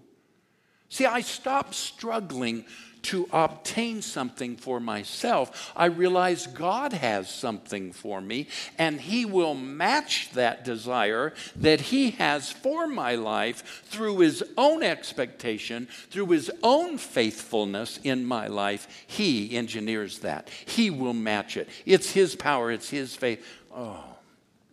[0.88, 2.64] See, I stopped struggling
[3.06, 8.48] to obtain something for myself, I realize God has something for me,
[8.78, 14.82] and He will match that desire that He has for my life through His own
[14.82, 19.04] expectation, through His own faithfulness in my life.
[19.06, 21.68] He engineers that, He will match it.
[21.84, 23.46] It's His power, it's His faith.
[23.74, 24.04] Oh.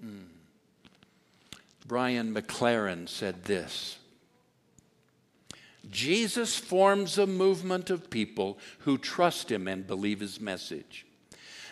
[0.03, 0.25] Mm.
[1.85, 3.97] Brian McLaren said this.
[5.89, 11.05] Jesus forms a movement of people who trust him and believe his message.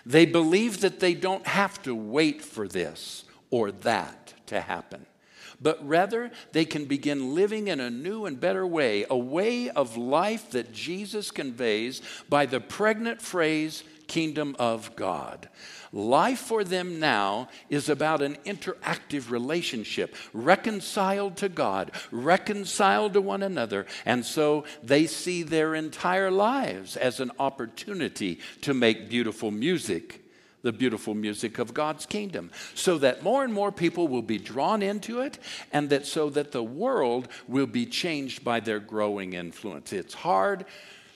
[0.06, 5.06] They believe that they don't have to wait for this or that to happen,
[5.62, 9.98] but rather they can begin living in a new and better way, a way of
[9.98, 15.48] life that Jesus conveys by the pregnant phrase, kingdom of God.
[15.94, 23.44] Life for them now is about an interactive relationship, reconciled to God, reconciled to one
[23.44, 23.86] another.
[24.06, 30.22] And so they see their entire lives as an opportunity to make beautiful music
[30.64, 34.84] the beautiful music of God's kingdom so that more and more people will be drawn
[34.84, 35.40] into it
[35.74, 39.92] and that so that the world will be changed by their growing influence.
[39.92, 40.66] It's hard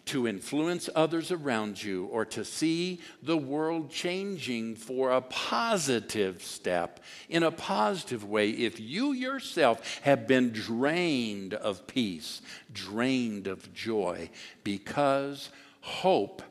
[0.05, 6.99] to influence others around you or to see the world changing for a positive step
[7.27, 12.41] in a positive way if you yourself have been drained of peace,
[12.71, 14.29] drained of joy,
[14.63, 15.49] because
[15.81, 16.43] hope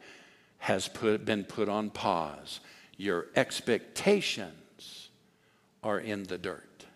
[0.58, 2.60] has put, been put on pause.
[2.96, 5.10] Your expectations
[5.82, 6.86] are in the dirt.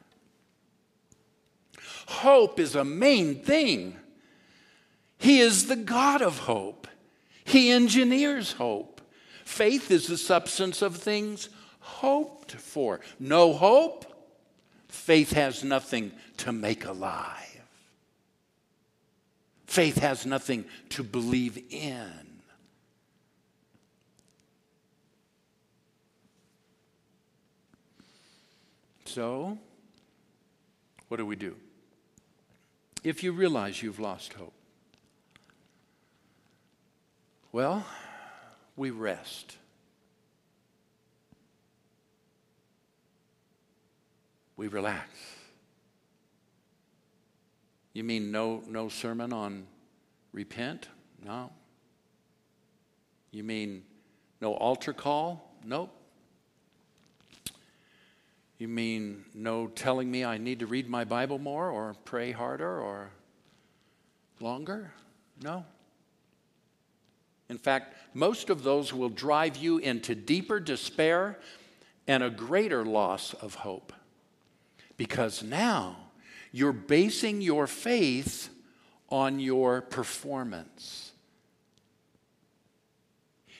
[2.06, 3.96] Hope is a main thing
[5.18, 6.86] he is the God of hope.
[7.44, 9.00] He engineers hope.
[9.44, 11.48] Faith is the substance of things
[11.80, 13.00] hoped for.
[13.18, 14.04] No hope,
[14.88, 17.34] faith has nothing to make alive.
[19.66, 22.28] Faith has nothing to believe in.
[29.04, 29.58] So,
[31.08, 31.56] what do we do?
[33.02, 34.57] If you realize you've lost hope,
[37.52, 37.84] well,
[38.76, 39.56] we rest.
[44.56, 45.08] We relax.
[47.92, 49.66] You mean no, no sermon on
[50.32, 50.88] repent?
[51.24, 51.50] No.
[53.30, 53.82] You mean
[54.40, 55.54] no altar call?
[55.64, 55.94] Nope.
[58.58, 62.80] You mean no telling me I need to read my Bible more or pray harder
[62.80, 63.10] or
[64.40, 64.92] longer?
[65.42, 65.64] No.
[67.48, 71.38] In fact, most of those will drive you into deeper despair
[72.06, 73.92] and a greater loss of hope.
[74.96, 75.96] Because now
[76.52, 78.48] you're basing your faith
[79.08, 81.12] on your performance.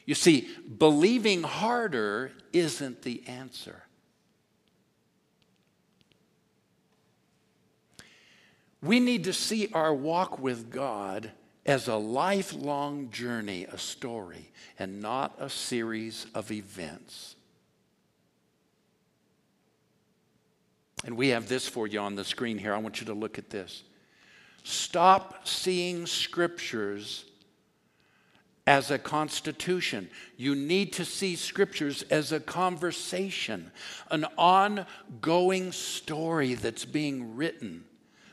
[0.05, 3.83] You see, believing harder isn't the answer.
[8.83, 11.33] We need to see our walk with God
[11.69, 17.37] as a lifelong journey, a story, and not a series of events.
[21.05, 22.73] And we have this for you on the screen here.
[22.73, 23.83] I want you to look at this.
[24.65, 27.27] Stop seeing scriptures
[28.67, 30.09] as a constitution.
[30.39, 33.73] You need to see scriptures as a conversation,
[34.11, 37.85] an ongoing story that's being written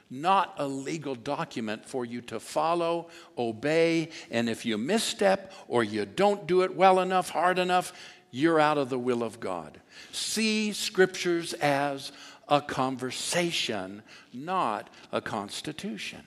[0.09, 6.05] not a legal document for you to follow, obey, and if you misstep or you
[6.05, 7.93] don't do it well enough, hard enough,
[8.31, 9.79] you're out of the will of God.
[10.11, 12.11] See scriptures as
[12.47, 14.03] a conversation,
[14.33, 16.21] not a constitution.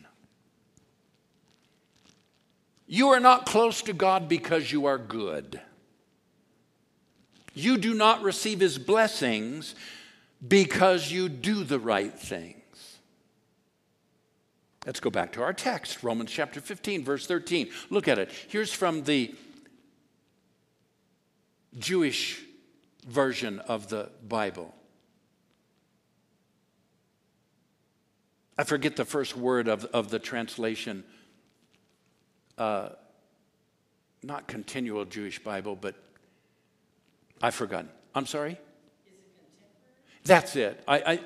[2.87, 5.61] You are not close to God because you are good.
[7.53, 9.75] You do not receive his blessings
[10.47, 12.58] because you do the right thing.
[14.89, 17.69] Let's go back to our text, Romans chapter 15, verse 13.
[17.91, 18.31] Look at it.
[18.49, 19.35] Here's from the
[21.79, 22.43] Jewish
[23.07, 24.75] version of the Bible.
[28.57, 31.05] I forget the first word of, of the translation.
[32.57, 32.89] Uh,
[34.23, 35.97] not continual Jewish Bible, but
[37.43, 37.91] I've forgotten.
[38.15, 38.57] I'm sorry?
[40.25, 40.83] That's it.
[40.89, 41.21] I, I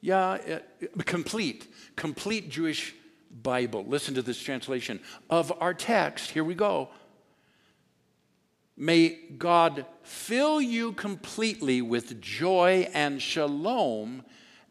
[0.00, 2.94] yeah, it, complete, complete Jewish
[3.42, 3.84] Bible.
[3.86, 6.30] Listen to this translation of our text.
[6.30, 6.88] Here we go.
[8.76, 14.24] May God fill you completely with joy and shalom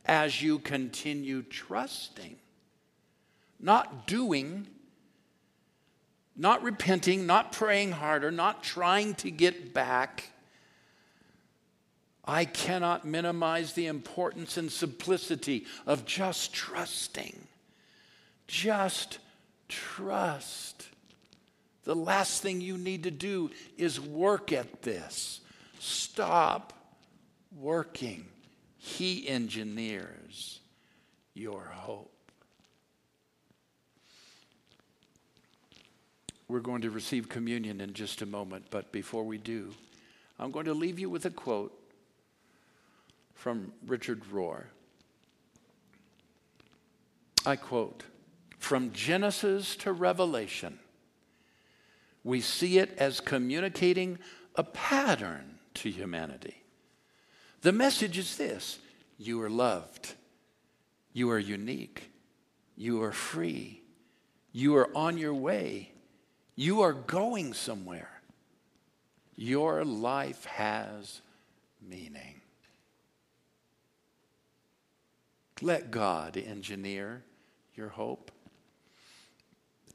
[0.03, 2.35] as you continue trusting,
[3.59, 4.65] not doing,
[6.35, 10.31] not repenting, not praying harder, not trying to get back.
[12.29, 17.47] I cannot minimize the importance and simplicity of just trusting.
[18.45, 19.17] Just
[19.67, 20.87] trust.
[21.85, 23.49] The last thing you need to do
[23.79, 25.41] is work at this.
[25.79, 26.73] Stop
[27.59, 28.27] working.
[28.77, 30.59] He engineers
[31.33, 32.13] your hope.
[36.47, 39.73] We're going to receive communion in just a moment, but before we do,
[40.37, 41.78] I'm going to leave you with a quote
[43.39, 44.65] from Richard Rohr.
[47.45, 48.03] I quote
[48.57, 50.77] From Genesis to Revelation,
[52.25, 54.19] we see it as communicating
[54.55, 56.63] a pattern to humanity.
[57.61, 58.79] The message is this
[59.17, 60.15] you are loved,
[61.13, 62.11] you are unique,
[62.75, 63.81] you are free,
[64.51, 65.93] you are on your way,
[66.55, 68.11] you are going somewhere.
[69.37, 71.21] Your life has
[71.81, 72.38] meaning.
[75.61, 77.23] Let God engineer
[77.75, 78.31] your hope.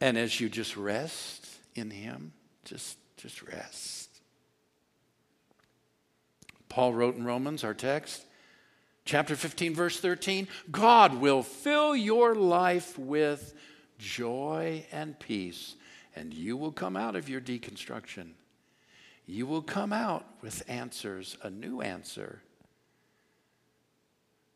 [0.01, 2.33] And as you just rest in Him,
[2.65, 4.11] just, just rest.
[6.69, 8.25] Paul wrote in Romans, our text,
[9.05, 13.55] chapter 15, verse 13 God will fill your life with
[13.99, 15.77] joy and peace,
[16.17, 18.31] and you will come out of your deconstruction.
[19.27, 22.43] You will come out with answers, a new answer.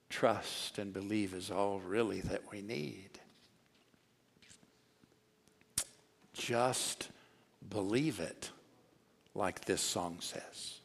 [0.08, 3.10] Trust and believe is all really that we need.
[6.32, 7.10] Just
[7.68, 8.50] believe it,
[9.34, 10.80] like this song says.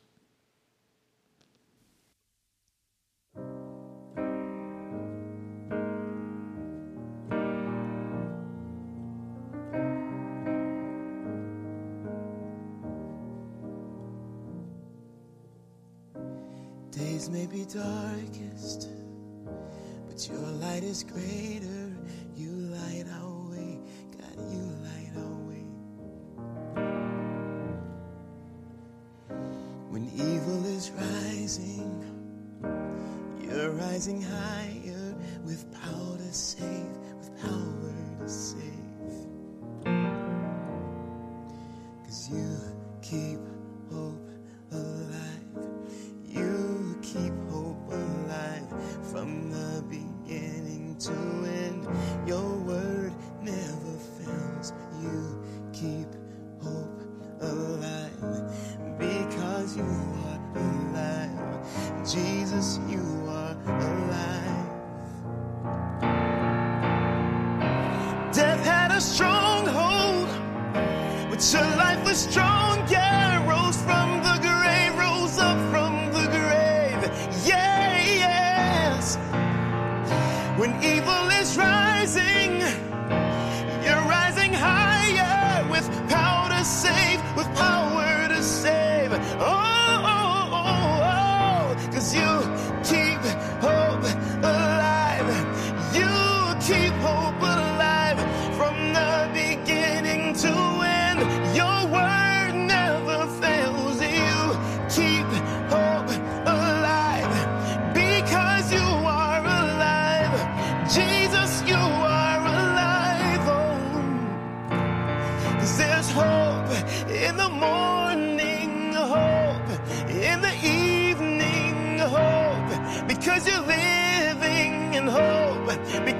[16.91, 18.87] Days may be darkest,
[20.07, 21.91] but your light is greater.
[22.35, 23.32] You light our
[86.63, 87.02] power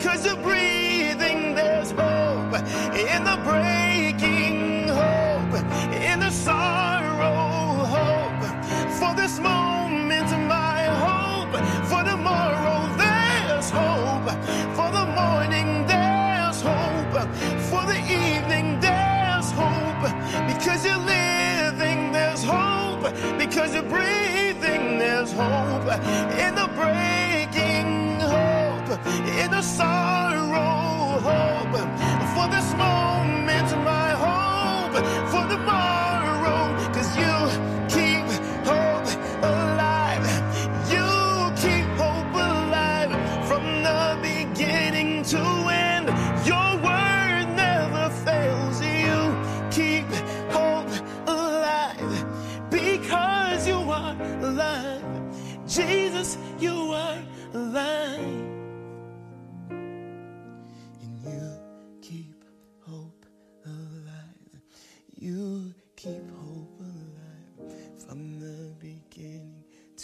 [0.04, 2.54] because you're breathing, there's hope
[2.94, 5.56] in the breaking, hope
[5.96, 8.44] in the sorrow, hope.
[9.00, 11.56] For this moment, my hope
[11.88, 14.30] for tomorrow, there's hope.
[14.76, 17.16] For the morning, there's hope.
[17.70, 20.04] For the evening, there's hope.
[20.52, 23.04] Because you're living, there's hope.
[23.38, 25.88] Because you're breathing, there's hope.
[26.38, 27.33] In the breaking,
[29.40, 31.74] in the sorrow, hope
[32.36, 33.03] for this moment.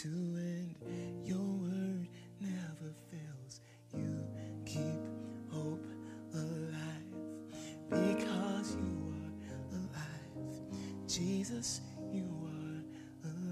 [0.02, 0.76] To end.
[1.22, 2.08] Your word
[2.40, 3.60] never fails.
[3.94, 4.26] You
[4.64, 5.04] keep
[5.50, 5.84] hope
[6.32, 7.04] alive
[7.90, 11.06] because you are alive.
[11.06, 12.82] Jesus, you are
[13.28, 13.50] alive.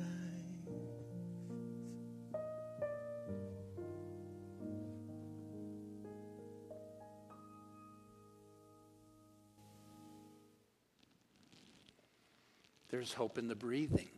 [12.88, 14.17] There's hope in the breathing.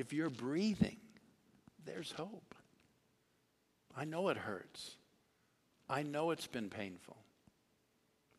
[0.00, 0.96] If you're breathing,
[1.84, 2.54] there's hope.
[3.94, 4.96] I know it hurts.
[5.90, 7.18] I know it's been painful.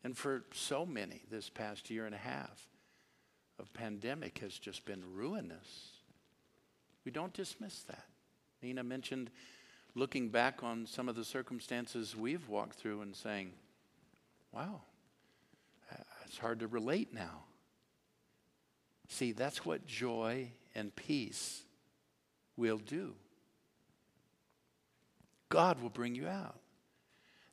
[0.02, 2.66] And for so many, this past year and a half
[3.60, 5.90] of pandemic has just been ruinous.
[7.04, 8.06] We don't dismiss that.
[8.60, 9.30] Nina mentioned
[9.94, 13.52] looking back on some of the circumstances we've walked through and saying,
[14.50, 14.80] wow,
[16.26, 17.44] it's hard to relate now.
[19.08, 21.62] See, that's what joy and peace
[22.56, 23.14] will do.
[25.48, 26.58] God will bring you out.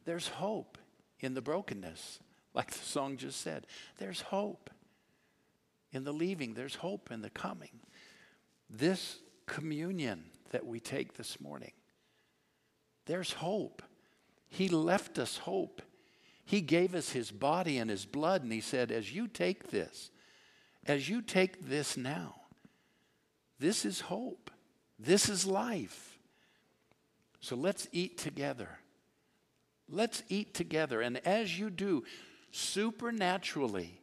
[0.05, 0.77] There's hope
[1.19, 2.19] in the brokenness,
[2.53, 3.67] like the song just said.
[3.97, 4.69] There's hope
[5.91, 7.79] in the leaving, there's hope in the coming.
[8.69, 11.73] This communion that we take this morning,
[13.05, 13.81] there's hope.
[14.47, 15.81] He left us hope.
[16.45, 20.09] He gave us his body and his blood, and he said, As you take this,
[20.85, 22.38] as you take this now,
[23.59, 24.51] this is hope.
[24.97, 26.17] This is life.
[27.39, 28.69] So let's eat together.
[29.89, 31.01] Let's eat together.
[31.01, 32.03] And as you do,
[32.51, 33.99] supernaturally,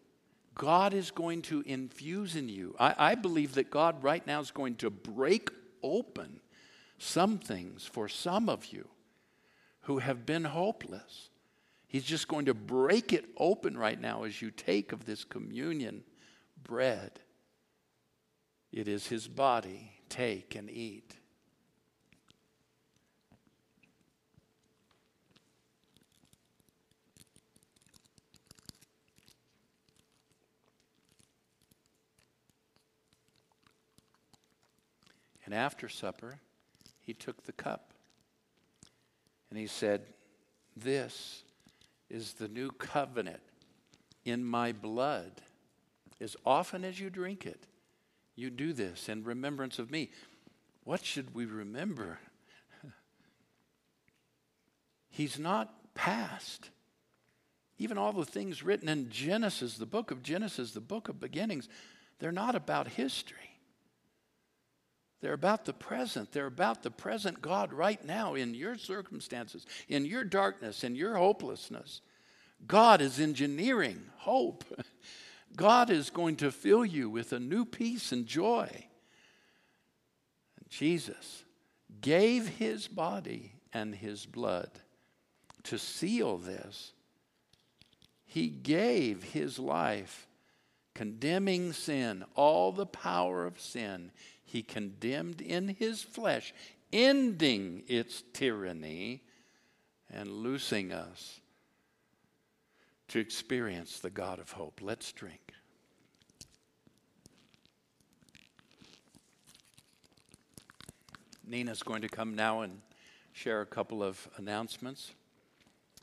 [0.54, 2.74] God is going to infuse in you.
[2.78, 5.50] I, I, believe that God right now is going to break
[5.82, 6.40] open
[6.98, 8.88] some things for some of you
[9.82, 11.28] who have been hopeless.
[11.86, 16.04] He's just going to break it open right now as you take of this communion
[16.64, 17.20] bread.
[18.76, 19.90] It is his body.
[20.10, 21.14] Take and eat.
[35.46, 36.38] And after supper,
[37.00, 37.94] he took the cup
[39.48, 40.02] and he said,
[40.76, 41.44] This
[42.10, 43.40] is the new covenant
[44.26, 45.40] in my blood.
[46.20, 47.66] As often as you drink it,
[48.36, 50.10] you do this in remembrance of me.
[50.84, 52.18] What should we remember?
[55.08, 56.70] He's not past.
[57.78, 61.68] Even all the things written in Genesis, the book of Genesis, the book of beginnings,
[62.18, 63.38] they're not about history.
[65.20, 66.32] They're about the present.
[66.32, 71.16] They're about the present God right now in your circumstances, in your darkness, in your
[71.16, 72.02] hopelessness.
[72.66, 74.64] God is engineering hope.
[75.56, 78.68] God is going to fill you with a new peace and joy.
[78.70, 81.44] And Jesus
[82.00, 84.70] gave his body and his blood
[85.64, 86.92] to seal this.
[88.26, 90.28] He gave his life,
[90.94, 94.12] condemning sin, all the power of sin.
[94.44, 96.52] He condemned in his flesh,
[96.92, 99.22] ending its tyranny
[100.10, 101.40] and loosing us
[103.08, 104.80] to experience the God of hope.
[104.82, 105.52] Let's drink.
[111.46, 112.80] Nina's going to come now and
[113.32, 115.12] share a couple of announcements.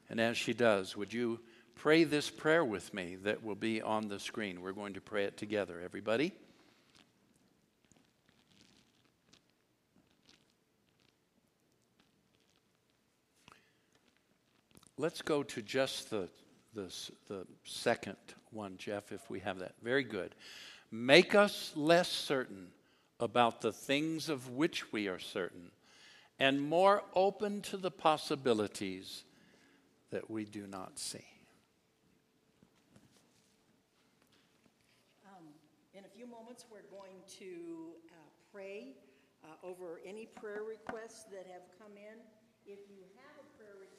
[0.10, 1.40] And as she does, would you
[1.76, 4.62] pray this prayer with me that will be on the screen?
[4.62, 5.82] We're going to pray it together.
[5.84, 6.32] Everybody?
[14.98, 16.30] Let's go to just the
[16.74, 16.94] the,
[17.28, 18.18] the second
[18.52, 19.74] one, Jeff, if we have that.
[19.82, 20.36] Very good.
[20.92, 22.68] Make us less certain
[23.20, 25.72] about the things of which we are certain
[26.40, 29.24] and more open to the possibilities
[30.12, 31.26] that we do not see.
[35.26, 35.46] Um,
[35.94, 38.16] in a few moments, we're going to uh,
[38.52, 38.96] pray
[39.44, 42.20] uh, over any prayer requests that have come in.
[42.66, 43.33] If you have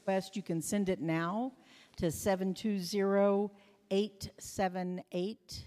[0.04, 1.50] request, you can send it now
[1.96, 3.50] to 720
[3.90, 5.64] 878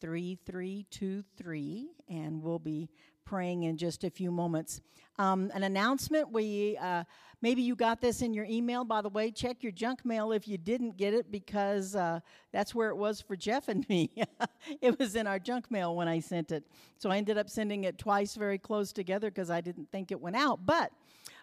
[0.00, 2.88] 3323, and we'll be
[3.26, 4.80] praying in just a few moments.
[5.18, 7.04] Um, an announcement we uh,
[7.42, 10.46] maybe you got this in your email by the way check your junk mail if
[10.46, 12.20] you didn't get it because uh,
[12.52, 14.10] that's where it was for jeff and me.
[14.82, 16.64] It was in our junk mail when i sent it.
[16.98, 20.20] So i ended up sending it twice very close together because i didn't think it
[20.20, 20.66] went out.
[20.66, 20.92] But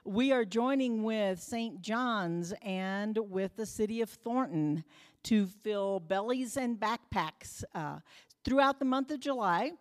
[0.06, 4.84] we are joining with st john's and with the city of thornton
[5.24, 8.00] to fill bellies and backpacks uh,
[8.44, 9.72] throughout the month of july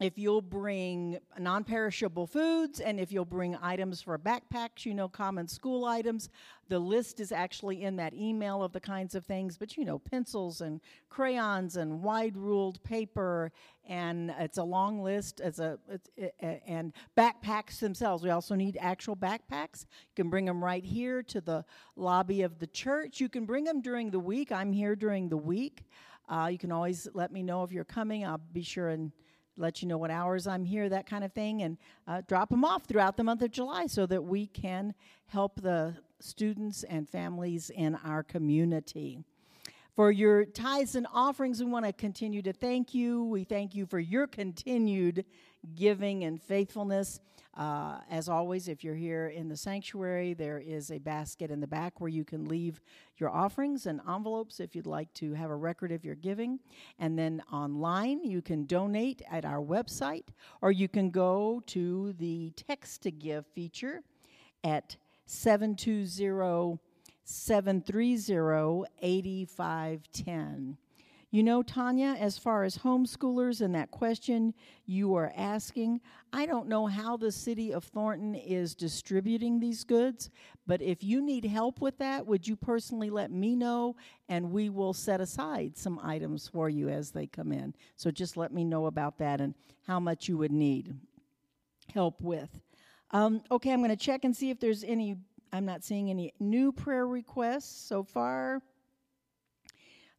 [0.00, 5.08] if you'll bring non perishable foods and if you'll bring items for backpacks, you know,
[5.08, 6.30] common school items.
[6.68, 9.98] The list is actually in that email of the kinds of things, but you know,
[9.98, 10.80] pencils and
[11.10, 13.52] crayons and wide ruled paper,
[13.86, 15.78] and it's a long list as a,
[16.16, 16.34] it,
[16.66, 18.22] and backpacks themselves.
[18.22, 19.82] We also need actual backpacks.
[19.82, 21.64] You can bring them right here to the
[21.96, 23.20] lobby of the church.
[23.20, 24.50] You can bring them during the week.
[24.50, 25.84] I'm here during the week.
[26.28, 28.24] Uh, you can always let me know if you're coming.
[28.24, 29.10] I'll be sure and
[29.56, 32.64] let you know what hours I'm here, that kind of thing, and uh, drop them
[32.64, 34.94] off throughout the month of July so that we can
[35.26, 39.24] help the students and families in our community.
[39.96, 43.24] For your tithes and offerings, we want to continue to thank you.
[43.24, 45.24] We thank you for your continued
[45.74, 47.20] giving and faithfulness.
[47.56, 51.66] Uh, as always, if you're here in the sanctuary, there is a basket in the
[51.66, 52.80] back where you can leave
[53.18, 56.60] your offerings and envelopes if you'd like to have a record of your giving.
[56.98, 60.28] And then online, you can donate at our website,
[60.62, 64.02] or you can go to the text to give feature
[64.62, 64.96] at
[65.26, 66.78] 720
[67.24, 70.76] 730 8510.
[71.32, 74.52] You know, Tanya, as far as homeschoolers and that question
[74.84, 76.00] you are asking,
[76.32, 80.30] I don't know how the city of Thornton is distributing these goods,
[80.66, 83.94] but if you need help with that, would you personally let me know
[84.28, 87.76] and we will set aside some items for you as they come in.
[87.94, 89.54] So just let me know about that and
[89.86, 90.94] how much you would need
[91.94, 92.60] help with.
[93.12, 95.16] Um, okay, I'm going to check and see if there's any,
[95.52, 98.62] I'm not seeing any new prayer requests so far.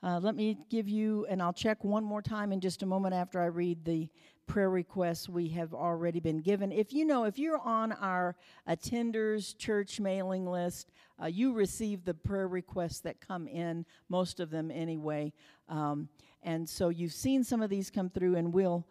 [0.04, 3.14] Uh, let me give you, and I'll check one more time in just a moment
[3.14, 4.10] after I read the
[4.48, 6.72] prayer requests we have already been given.
[6.72, 8.36] If you know, if you're on our
[8.68, 10.92] attenders church mailing list,
[11.22, 15.34] uh, you receive the prayer requests that come in, most of them anyway.
[15.70, 16.10] Um,
[16.42, 18.88] and so you've seen some of these come through, and we'll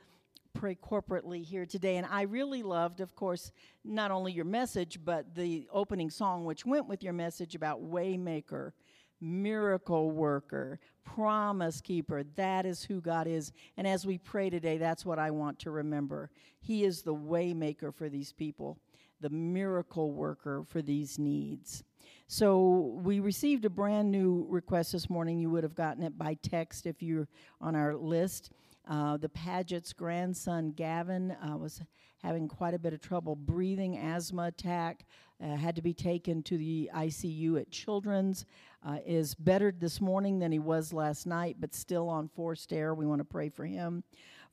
[0.53, 1.97] pray corporately here today.
[1.97, 3.51] And I really loved, of course,
[3.85, 8.73] not only your message, but the opening song, which went with your message about Waymaker
[9.21, 12.23] miracle worker, promise keeper.
[12.37, 13.53] That is who God is.
[13.77, 16.31] And as we pray today, that's what I want to remember.
[16.61, 18.79] He is the waymaker for these people,
[19.21, 21.85] the miracle worker for these needs.
[22.27, 25.39] So we received a brand new request this morning.
[25.39, 27.29] You would have gotten it by text if you're
[27.61, 28.53] on our list.
[28.89, 31.83] Uh, the Paget's grandson, Gavin, uh, was
[32.23, 35.07] having quite a bit of trouble breathing, asthma attack,
[35.43, 38.45] uh, had to be taken to the ICU at Children's.
[38.83, 42.95] Uh, is better this morning than he was last night, but still on forced air.
[42.95, 44.03] We want to pray for him.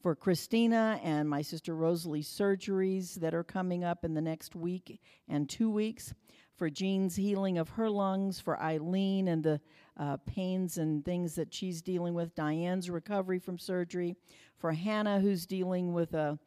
[0.02, 5.00] For Christina and my sister Rosalie's surgeries that are coming up in the next week
[5.30, 6.14] and two weeks.
[6.58, 8.40] For Jean's healing of her lungs.
[8.40, 9.62] For Eileen and the
[9.98, 12.36] uh, pains and things that she's dealing with.
[12.36, 14.16] Diane's recovery from surgery.
[14.58, 16.38] For Hannah, who's dealing with a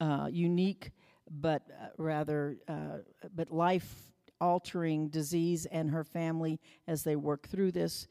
[0.00, 0.90] uh, unique
[1.30, 2.98] but uh, rather uh,
[3.34, 8.06] but life altering disease and her family as they work through this.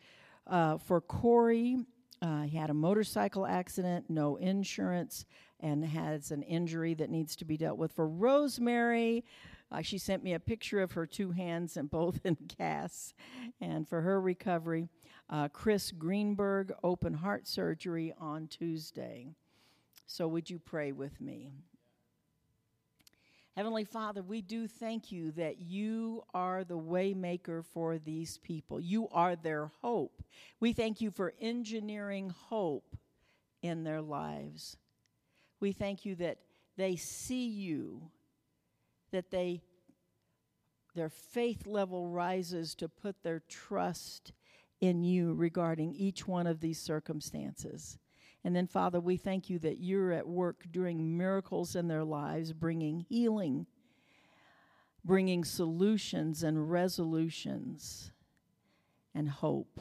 [0.48, 1.78] Uh, for Corey,
[2.22, 5.26] uh, he had a motorcycle accident, no insurance,
[5.60, 7.92] and has an injury that needs to be dealt with.
[7.92, 9.24] For Rosemary,
[9.72, 13.14] uh, she sent me a picture of her two hands and both in casts.
[13.62, 14.88] And for her recovery,
[15.30, 19.28] uh, Chris Greenberg, open heart surgery on Tuesday.
[20.06, 21.52] So, would you pray with me?
[23.56, 28.80] Heavenly Father, we do thank you that you are the waymaker for these people.
[28.80, 30.24] You are their hope.
[30.60, 32.98] We thank you for engineering hope
[33.62, 34.78] in their lives.
[35.60, 36.40] We thank you that
[36.78, 38.02] they see you,
[39.12, 39.62] that they
[40.96, 44.32] their faith level rises to put their trust
[44.80, 47.98] in you regarding each one of these circumstances.
[48.44, 52.52] And then, Father, we thank you that you're at work doing miracles in their lives,
[52.52, 53.68] bringing healing,
[55.06, 58.12] bringing solutions and resolutions
[59.16, 59.80] and hope.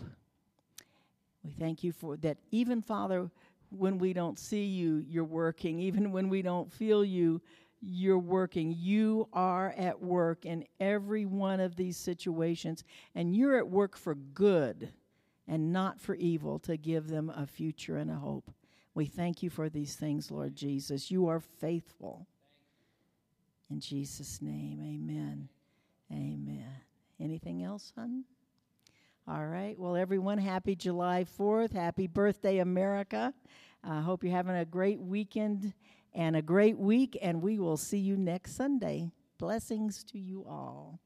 [1.42, 3.30] We thank you for that, even, Father,
[3.70, 5.80] when we don't see you, you're working.
[5.80, 7.40] Even when we don't feel you,
[7.80, 8.76] you're working.
[8.78, 12.84] You are at work in every one of these situations,
[13.14, 14.92] and you're at work for good
[15.46, 18.50] and not for evil, to give them a future and a hope.
[18.94, 21.10] We thank you for these things, Lord Jesus.
[21.10, 22.26] You are faithful.
[23.70, 25.48] In Jesus' name, amen.
[26.12, 26.66] Amen.
[27.18, 28.24] Anything else, hon?
[29.26, 29.78] All right.
[29.78, 31.72] Well, everyone, happy July 4th.
[31.72, 33.32] Happy birthday, America.
[33.84, 35.72] I hope you're having a great weekend
[36.12, 39.10] and a great week, and we will see you next Sunday.
[39.38, 41.00] Blessings to you all.